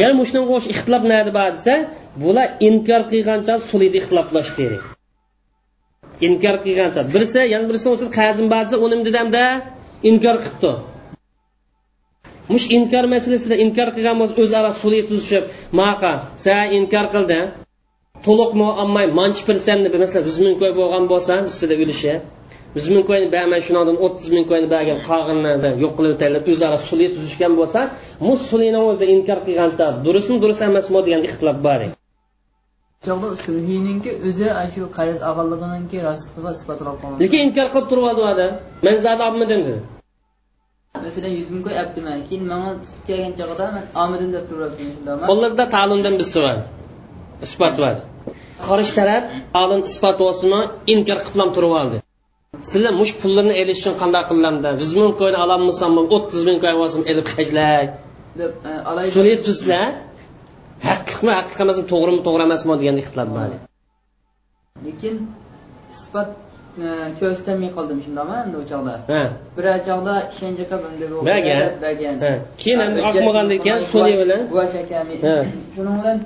[0.05, 1.75] Yana shunga o'xshash ixtilof nada bor desa
[2.25, 4.67] bular inkor qilgancha sulida ixtiloflashdi
[6.29, 7.01] inkor qilgancha.
[7.15, 9.45] Birisi yana birisi o'zi qazim ba'zi uni dedamda
[10.11, 10.73] inkor qilibdi.
[12.53, 15.45] Mush inkor masalasida inkor qilgan bo'lsa o'zaro sulh tuzishib
[15.81, 16.13] maqa
[16.45, 17.41] sa inkor qildi.
[18.27, 22.15] To'liq muammay manchi persentni masalan yuz ming ko'y bo'lgan bo'lsa sizda ulushi
[22.77, 27.09] yuz ming ko'yni bermay shundan o'ttiz ming ko'yni bergan qolganlarni yo'q qilib tayinlab o'zaro sulh
[27.17, 27.81] tuzishgan bo'lsa
[28.27, 31.81] bu sulhni o'zi inkor qilgancha durustmi durust emasmi degan ixtilof bor
[33.07, 38.53] chog'da sulhiyninki o'zi shu qarz og'irligininki rostligiga isbotlab qolgan lekin inkor qilib turyapti odam
[38.87, 39.81] man zada olmadim dedi.
[41.07, 45.23] Masalan yuz ming ko'y olibdiman keyin manga tutib kelgan chog'da man olmadim deb turyapman shundami
[45.31, 46.57] qo'llarda ta'limdan bisi bor
[47.47, 47.95] isbot bor
[48.67, 49.23] qarish taraf
[49.63, 50.61] olim isbot bo'lsinmi
[50.95, 51.99] inkor qilib turib oldi
[52.71, 57.03] sizlar mush pullarni elish uchun qanday qilamda yuz ming ko'yni ololmasam o'ttiz ming ko'y olsam
[57.13, 57.85] elib hajlay
[58.41, 58.53] deb
[59.15, 59.81] sulh tuzsa
[60.89, 63.51] haqiqmi haqiq emasmi to'g'rimi to'g'ri emasmi degan ixtilof bor
[64.87, 65.15] lekin
[65.95, 66.29] isbot
[67.21, 68.57] ko'rsatamay qoldim shundami endi
[69.13, 69.23] ha.
[69.57, 70.15] Bir chog'da
[70.85, 72.15] bunday bergan bergan
[72.63, 74.41] keyin endi oqmagandan keyin sulh bilan.
[74.53, 75.07] buvash akam
[75.75, 76.19] shuning bilan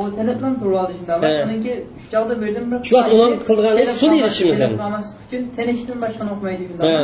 [0.00, 1.74] u tiniblam turibdi shundami uniki
[2.10, 2.48] shu bir
[2.88, 4.58] shu vaqt uni qilgan sulh ishimiz
[5.24, 6.96] uchun tinishdan boshqani o'qimaydi shundami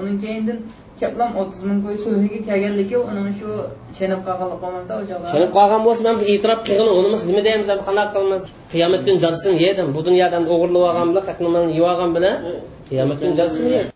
[0.00, 0.58] uning keyindan
[1.00, 3.48] kaplam o'ttiz ming qo'y sulhiga kelganligi uni shu
[3.96, 8.44] chenib qolganlik bo'lmadi o'sha chenib qolgan bo'lsa man e'tirof qilgin unimiz nima deymiz qanaqa qilamiz?
[8.72, 9.86] Qiyomat kuni jazosini yedim.
[9.96, 12.36] Bu dunyodan o'g'irlab olgan bilan haqnimani yeb olgan bilan
[12.88, 13.92] qiyomat kuni jazosini yedim.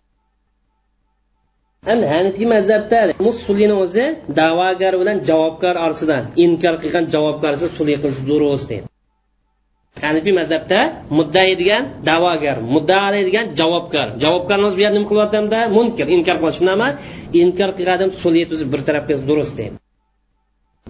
[1.91, 4.05] Endi hanifiy mazhabda musulini o'zi
[4.39, 8.87] da'vogar bilan javobgar orasida inkor qilgan javobgar sulh qilish durust deydi.
[10.05, 10.79] Hanifiy mazhabda
[11.17, 16.87] muddai degan da'vogar muddai degan javobgar javobgarimiz bu yerda nima qilyaptida munkir inkor qilish nima
[17.43, 18.37] inkor qilgan sulh
[18.73, 19.75] bir tarafga durust deydi.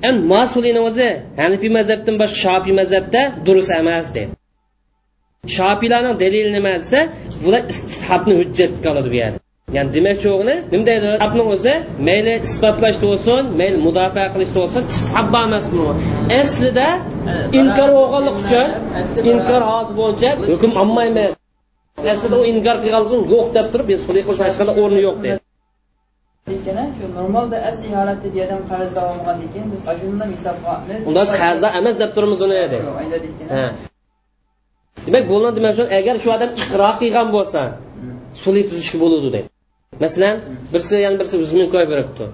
[0.07, 1.07] Endi masulini o'zi
[1.41, 4.31] hanifiy mazhabdan boshqa shofiy mazhabda durust emas deydi.
[5.57, 6.99] Shofiylarning dalili nima desa
[7.43, 9.39] bular istihobni hujjatga oladi bu yerda.
[9.75, 11.09] Ya'ni demakchi o'g'li nima deydi?
[11.25, 11.73] Abni o'zi
[12.07, 14.83] mayli isbotlashda bo'lsin mayli mudofaa qilishda bo'lsin
[15.17, 15.83] habba emas bu
[16.41, 16.87] aslida
[17.59, 18.67] inkor bo'lganlik uchun
[19.31, 21.31] inkor holati bo'yicha hukm olmaymiz
[22.13, 25.17] aslida u inkor qilgan uchun yo'q deb turib biz sulh qilishni hech qanday o'rni yo'q
[25.25, 25.39] deydi.
[26.97, 31.01] Shu normalda asli holatda bu yerdan qarz davomlagandan keyin biz shundan hisob qilamiz.
[31.09, 32.57] Unda qarzda emas deb turibmiz uni
[35.05, 37.61] demak bo'lgan demak agar shu odam iqro qilgan bo'lsa
[38.41, 39.58] sulh tuzishga bo'ladi deydi
[40.03, 40.35] masalan
[40.73, 42.25] birsi yana birsi yuz ming koy beribdi.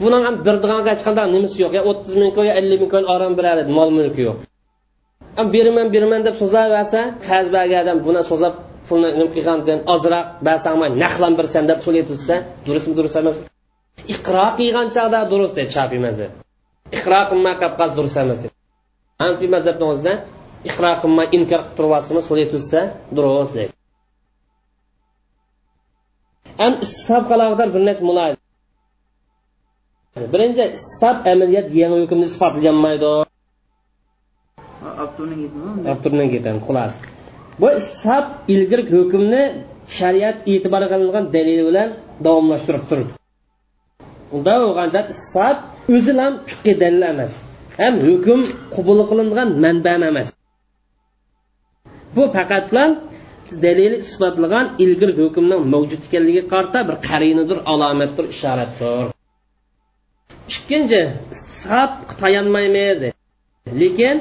[0.00, 1.72] Buni ham berdiganga hech qanday nimasi yo'q.
[1.78, 4.38] Ya o'ttiz ming koy ellik ming koy orom beradi mol mulki yo'q.
[5.54, 8.54] Beraman beraman deb so'zaversa qarz bergan odam buni so'zab
[8.88, 12.34] pulni nima qilgandan ozroq bersanman naqlan bersan deb so'lay tursa
[12.66, 13.36] durustmi durust emas.
[14.14, 16.30] Iqro qilgan chog'da durust deydi shafiy mazhab.
[16.96, 18.56] Iqro qilmay qolib qolsa durust emas deydi
[19.22, 20.12] hanfiy mazhabni o'zida
[20.70, 22.80] iqro qilmay inkor qilib turyapsizmi so'lay tursa
[23.16, 23.72] durust deydi
[26.60, 28.36] ham istisob qalovdan bir necha muloyiz
[30.32, 33.10] birinchi istisob amaliyat yangi hukmni isbotlaganmaydi
[35.92, 36.94] abturdan ketadi xulos
[37.60, 39.42] bu istisob ilgari hukmni
[39.98, 41.88] shariat e'tibor qilingan dalil bilan
[42.24, 43.10] davomlashtirib turdi
[44.34, 45.56] unda bo'lgancha istisob
[45.94, 47.32] o'zi ham fiqi dalil emas
[47.78, 48.40] ham hukm
[48.74, 50.28] qabul qilingan manba emas.
[52.16, 52.84] Bu faqatla
[53.64, 59.06] dalili isbotlagan ilgir hukmning mavjud ekanligiga qarta bir qarinidir alomatdir ishoratdir.
[60.52, 61.02] Ikkinchi
[61.34, 61.90] istishob
[62.20, 62.98] tayanmaymiz.
[63.80, 64.16] Lekin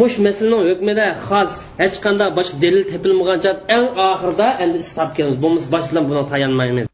[0.00, 1.52] mush maslaning hukmida xos
[1.82, 5.36] hech qanday boshqa dalil topilmagancha eng oxirida endi istishob kelamiz.
[5.44, 6.86] Bo'lmasa boshdan buni tayanmaymiz.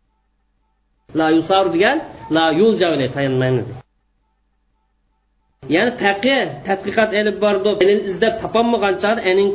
[1.19, 1.97] La yusar degan
[2.37, 3.67] la yul javli tayanmaymiz.
[5.75, 9.51] Ya'ni taqi tadqiqot ilib bordi dalil izlab topolmagan chog'da aning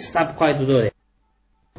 [0.00, 0.95] istab qaytidi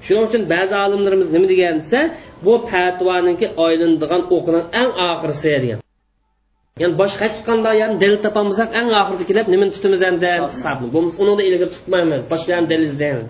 [0.08, 2.00] shuning uchun ba'zi olimlarimiz nima degan desa
[2.46, 5.80] bu fatvoninki oylindigan o'qining eng oxirisi degan.
[6.82, 10.32] Ya'ni boshqa qanday yani dalil topolmasak eng oxirida kelib nimani tutamiz endi
[10.94, 13.28] bo'lmasa uni ilgari tutmaymiz boshqa ham dalil izlaymiz.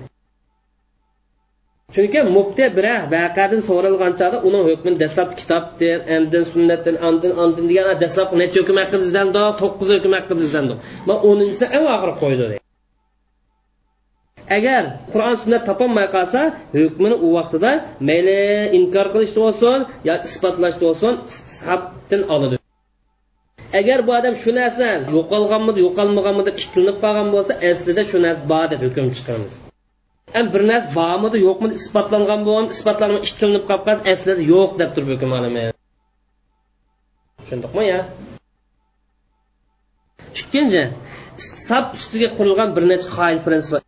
[1.96, 7.86] Chunki mufti bir vaqadan so'ralgan chog'da uning hukmini dastlab kitobdan andin sunnatdan andin andin degan
[8.04, 10.74] dastlab necha hukm haqida izlandi to'qqiz hukm haqida izlandi
[11.08, 12.67] man o'ninchisi eng oxiri qo'ydi
[14.56, 16.42] agar qur'on sunnat topolmay qolsa
[16.78, 17.72] hukmini u vaqtida
[18.10, 18.38] mayli
[18.80, 21.14] inkor qilish bo'lsin yo isbotlash bo'lsin
[21.60, 22.56] sabdan oladi.
[23.80, 28.66] Agar bu odam shu narsa yo'qolganmidi yo'qolmaganmi deb ikkilanib qolgan bo'lsa aslida shu narsa bor
[28.74, 29.54] deb hukm chiqaramiz.
[30.36, 35.10] Ham bir narsa bormidi yo'qmidi isbotlangan bo'lgan isbotlanma ikkilanib qolib qolsa aslida yo'q deb turib
[35.14, 35.68] hukm olaman.
[37.42, 38.00] Tushundikmi ya?
[40.42, 40.84] Ikkinchi
[41.68, 43.87] sab ustiga qurilgan bir necha qoida prinsip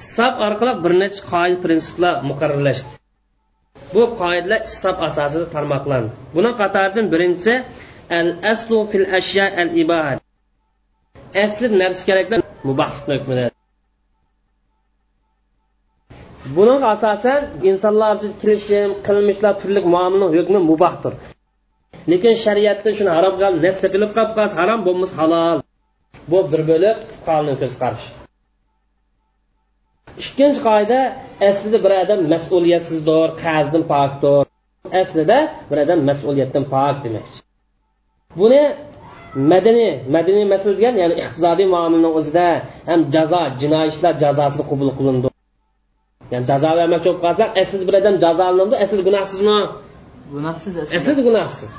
[0.00, 2.90] istob orqali bir necha qoida prinsiplar muqarrarlashdi.
[3.94, 6.10] Bu qoidalar istob asosida tarmoqlandi.
[6.36, 7.54] Buni qatoridan birinchisi
[8.18, 10.14] al aslu fil ashya al ibaha
[11.44, 13.44] asli narsa keraklar mubahlik hukmida
[16.56, 17.40] buning asosan
[17.70, 21.12] insonlar kelishim qilmishlar turli muomala hukmi mubahdir.
[22.10, 25.58] Lekin shariatda shuni harom qilib nasl qilib qolib qolsa harom bo'lmasa halol.
[26.30, 28.17] Bu bir bo'lib fuqaroni ko'z qarashi
[30.22, 30.98] ikkinchi qoida
[31.48, 34.44] aslida bir odam mas'uliyatsizdir qarzdan pokdir.
[35.00, 35.38] Aslida
[35.70, 37.26] bir odam mas'uliyatdan pok demak.
[38.40, 38.62] Buni
[39.52, 42.46] madaniy madaniy masala degan ya'ni iqtisodiy muomalaning o'zida
[42.90, 45.28] ham jazo jinoiy ishlar jazosini qabul qilindi.
[46.32, 49.58] Ya'ni jazo bermoqchi bo'lib qolsak aslida bir odam jazolanadi aslida gunohsizmi?
[50.34, 51.20] Gunohsiz aslida.
[51.28, 51.70] Gunohsiz.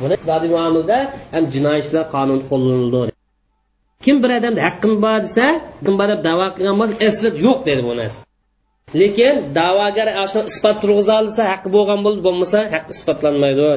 [0.00, 0.98] Buni iqtisodiy muomalada
[1.34, 3.19] ham jinoiy ishlar qonun qo'llanildi
[4.04, 7.82] kim bir odamda haqqim bor desa haqqim bor deb davo qilgan bo'lsa aslida yo'q dedi
[7.88, 8.18] bu narsa.
[9.00, 13.68] Lekin da'vogar shuni isbot turg'iza olsa haqqi bo'lgan bo'ldi bo'lmasa haqqi isbotlanmaydi.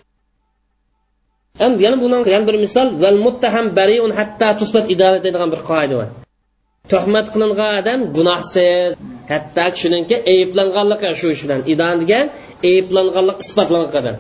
[1.66, 5.96] Endi yana bundan yana bir misol val muttaham bariun hatta tusbat idora deydigan bir qoida
[6.00, 6.10] bor.
[6.92, 8.90] Tuhmat qilingan odam gunohsiz
[9.32, 12.26] hatto shuningki ayblanganligi shu ish bilan idon degan
[12.72, 14.16] ayblanganlik isbotlangan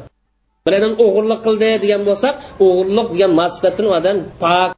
[0.65, 2.33] bir odam o'g'irlik qildi degan bo'lsak
[2.65, 4.69] o'g'irlik degan masbatdan odam pok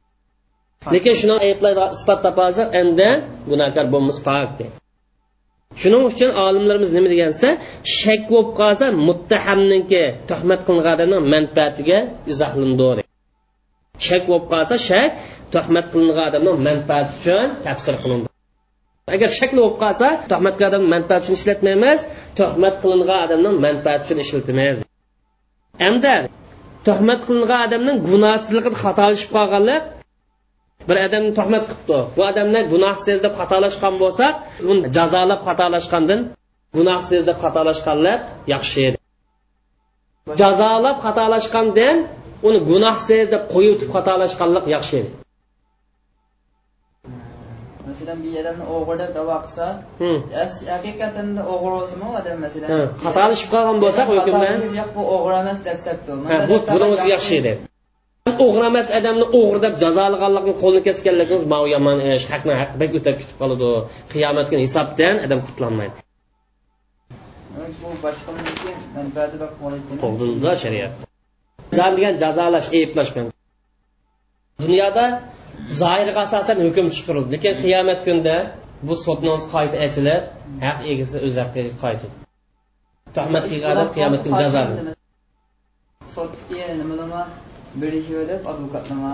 [0.94, 3.08] lekin shuni ayblaydigan isbot topolsa endi
[3.50, 4.74] gunohkor bo'lmas pok deydi
[5.80, 7.48] shuning uchun olimlarimiz nima degansa
[8.00, 11.98] shak bo'lib qolsa muttahamniki tuhmat qilingan odamning manfaatiga
[12.32, 13.02] izohlandi
[14.06, 15.12] shak bo'lib qolsa shak
[15.54, 18.28] tuhmat qilingan odamning manfaati uchun tafsir qilindi.
[19.14, 21.98] Agar shakli bo'lib qolsa tuhmat odam manfaat uchun ishlatmaymiz
[22.38, 24.78] tuhmat qilingan odamning manfaati uchun ishlatmaymiz.
[25.88, 26.14] Endi
[26.86, 29.82] tuhmat qilingan odamning gunohsizligida xatolashib qolganlik
[30.88, 31.98] bir odamni tuhmat qilibdi.
[32.16, 34.26] Bu odamni gunohsiz deb xatolashgan bo'lsa
[34.70, 36.20] uni jazolab xatolashgandan
[36.76, 38.18] gunohsiz deb xatolashganlar
[38.54, 38.96] yaxshi edi.
[40.40, 41.96] Jazolab xatolashgandan
[42.48, 45.10] uni gunohsiz deb qo'yib xatolashganlik yaxshi edi.
[47.88, 49.66] Masalan bir odamni o'g'ri deb davo qilsa
[50.74, 52.68] haqiqatan o'g'ri bo'lsinmi odam masalan.
[53.04, 54.00] Xatolashib qolgan bo'lsa
[54.96, 55.78] bu o'g'ri emas deb
[56.50, 57.54] bu buni o'zi yaxshi edi
[58.44, 63.36] o'g'ri emas odamni o'g'ri deb jazolaganlikni qo'lini kesganligingiz bu yomon ish haqni haqidek o'tab ketib
[63.42, 63.68] qoladi.
[64.12, 65.96] Qiyomat kuni hisobdan odam qutlanmaydi.
[70.02, 70.92] Qo'lda shariat.
[71.78, 73.10] Degan jazolash ayblash
[74.64, 75.04] dunyoda
[75.80, 77.28] zoirga asosan hukm chiqarildi.
[77.34, 78.36] Lekin qiyomat kunida
[78.88, 80.22] bu sotni qayta ochilib
[80.66, 82.14] haq egasi o'z haqqiga qaytadi
[83.16, 84.36] tuhmat qilgan odam qiyomat kuni
[86.16, 87.22] sotga nimalama
[87.80, 89.08] bo'lishib advokatnima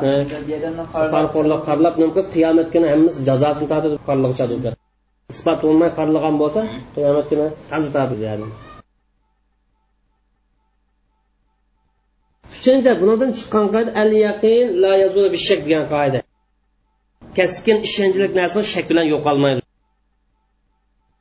[1.17, 4.75] parqo'rliq qarlab nima qilsa qiyomat kuni hammasi jazosini tortadi qarliqcha advokat
[5.33, 6.61] isbot bo'lmay qarlagan bo'lsa
[6.97, 8.47] qiyomat kuni qazi tortadi ya'ni.
[12.57, 16.19] Uchinchi bunodan chiqqan qoida al yaqin la yazulu bishak degan qoida.
[17.39, 19.61] Kasbkin ishonchlik narsa shak bilan yo'qolmaydi.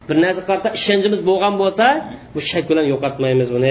[0.07, 1.85] Bir narsa qarta ishonchimiz bo'lgan bo'lsa
[2.33, 3.69] bu shak bilan yo'qotmaymiz buni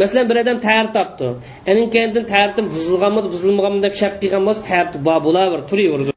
[0.00, 1.26] masalan bir odam tayyor topdi.
[1.70, 6.12] Anin keyin tayyordan buzilganmi buzilmaganmi deb shak qilgan bo'lsa tayyor bor bo'laver turaverdi.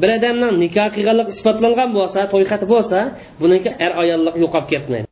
[0.00, 2.98] Bir odamning nikoh qilganligi isbotlangan bo'lsa to'y xati bo'lsa
[3.40, 5.06] buniki er ayollik yo'qolib ketmaydi.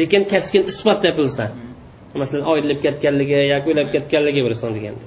[0.00, 1.44] Lekin kaskin isbot topilsa
[2.20, 5.04] masalan oyrilib ketganligi yoki o'lib ketganligi bilsin deganda.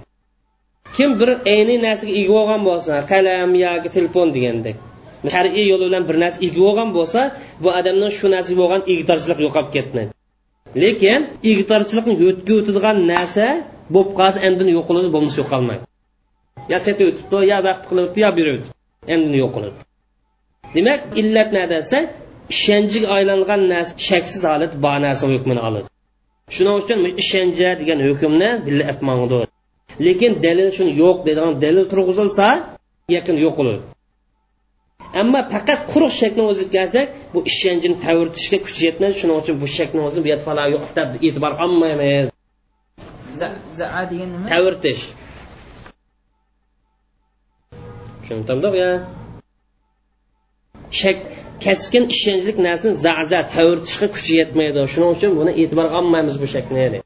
[0.97, 4.77] Kim bir ayniy narsaga ega bo'lgan bo'lsa qalam yoki telefon degandek
[5.33, 7.21] shar'iy yo'l bilan bir narsa ega bo'lgan bo'lsa
[7.63, 10.11] bu odamning shu narsaga bo'lgan egdorchilik yo'qolib ketmaydi.
[10.83, 11.19] Lekin
[11.51, 13.45] egtorchilikni yo'tga o'tadigan narsa
[13.93, 15.83] bo'lib qolsa endi yo'q qiladi bo'lmasa yo'qolmaydi.
[16.71, 18.63] Yo seti o'tibdi yo vaqt qilibdi yo berib
[19.13, 19.77] endi yo'q qiladi
[20.75, 21.97] demak illat nima desa
[22.53, 25.87] ishonchiga aylangan narsa shaksiz holat bor narsa hukmini oladi.
[26.55, 28.83] Shuning uchun ishoncha degan hukmni billa
[30.05, 32.47] lekin dalil shuni yo'q deydigan dalil turg'izilsa
[33.15, 33.81] yaqin yo'q bo'ladi
[35.20, 40.00] ammo faqat quruq shakni o'ziga kelsak bu ishonchni tavirtishga kuchi yetmaydi shuning uchun bu shakni
[40.06, 42.26] o'zini bu yerda yo'q deb e'tibor olmaymiz
[43.78, 45.02] zaa degan nima tavirtish
[48.20, 48.90] tushundimmi ya
[51.00, 51.18] shak
[51.64, 57.00] kaskin ishonchlik narsani zaza tavirtishga kuchi yetmaydi shuning uchun buni e'tibor olmaymiz bu shakni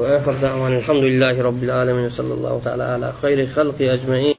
[0.00, 4.36] وآخر دعوانا الحمد لله رب العالمين وصلى الله تعالى على خير خلق أجمعين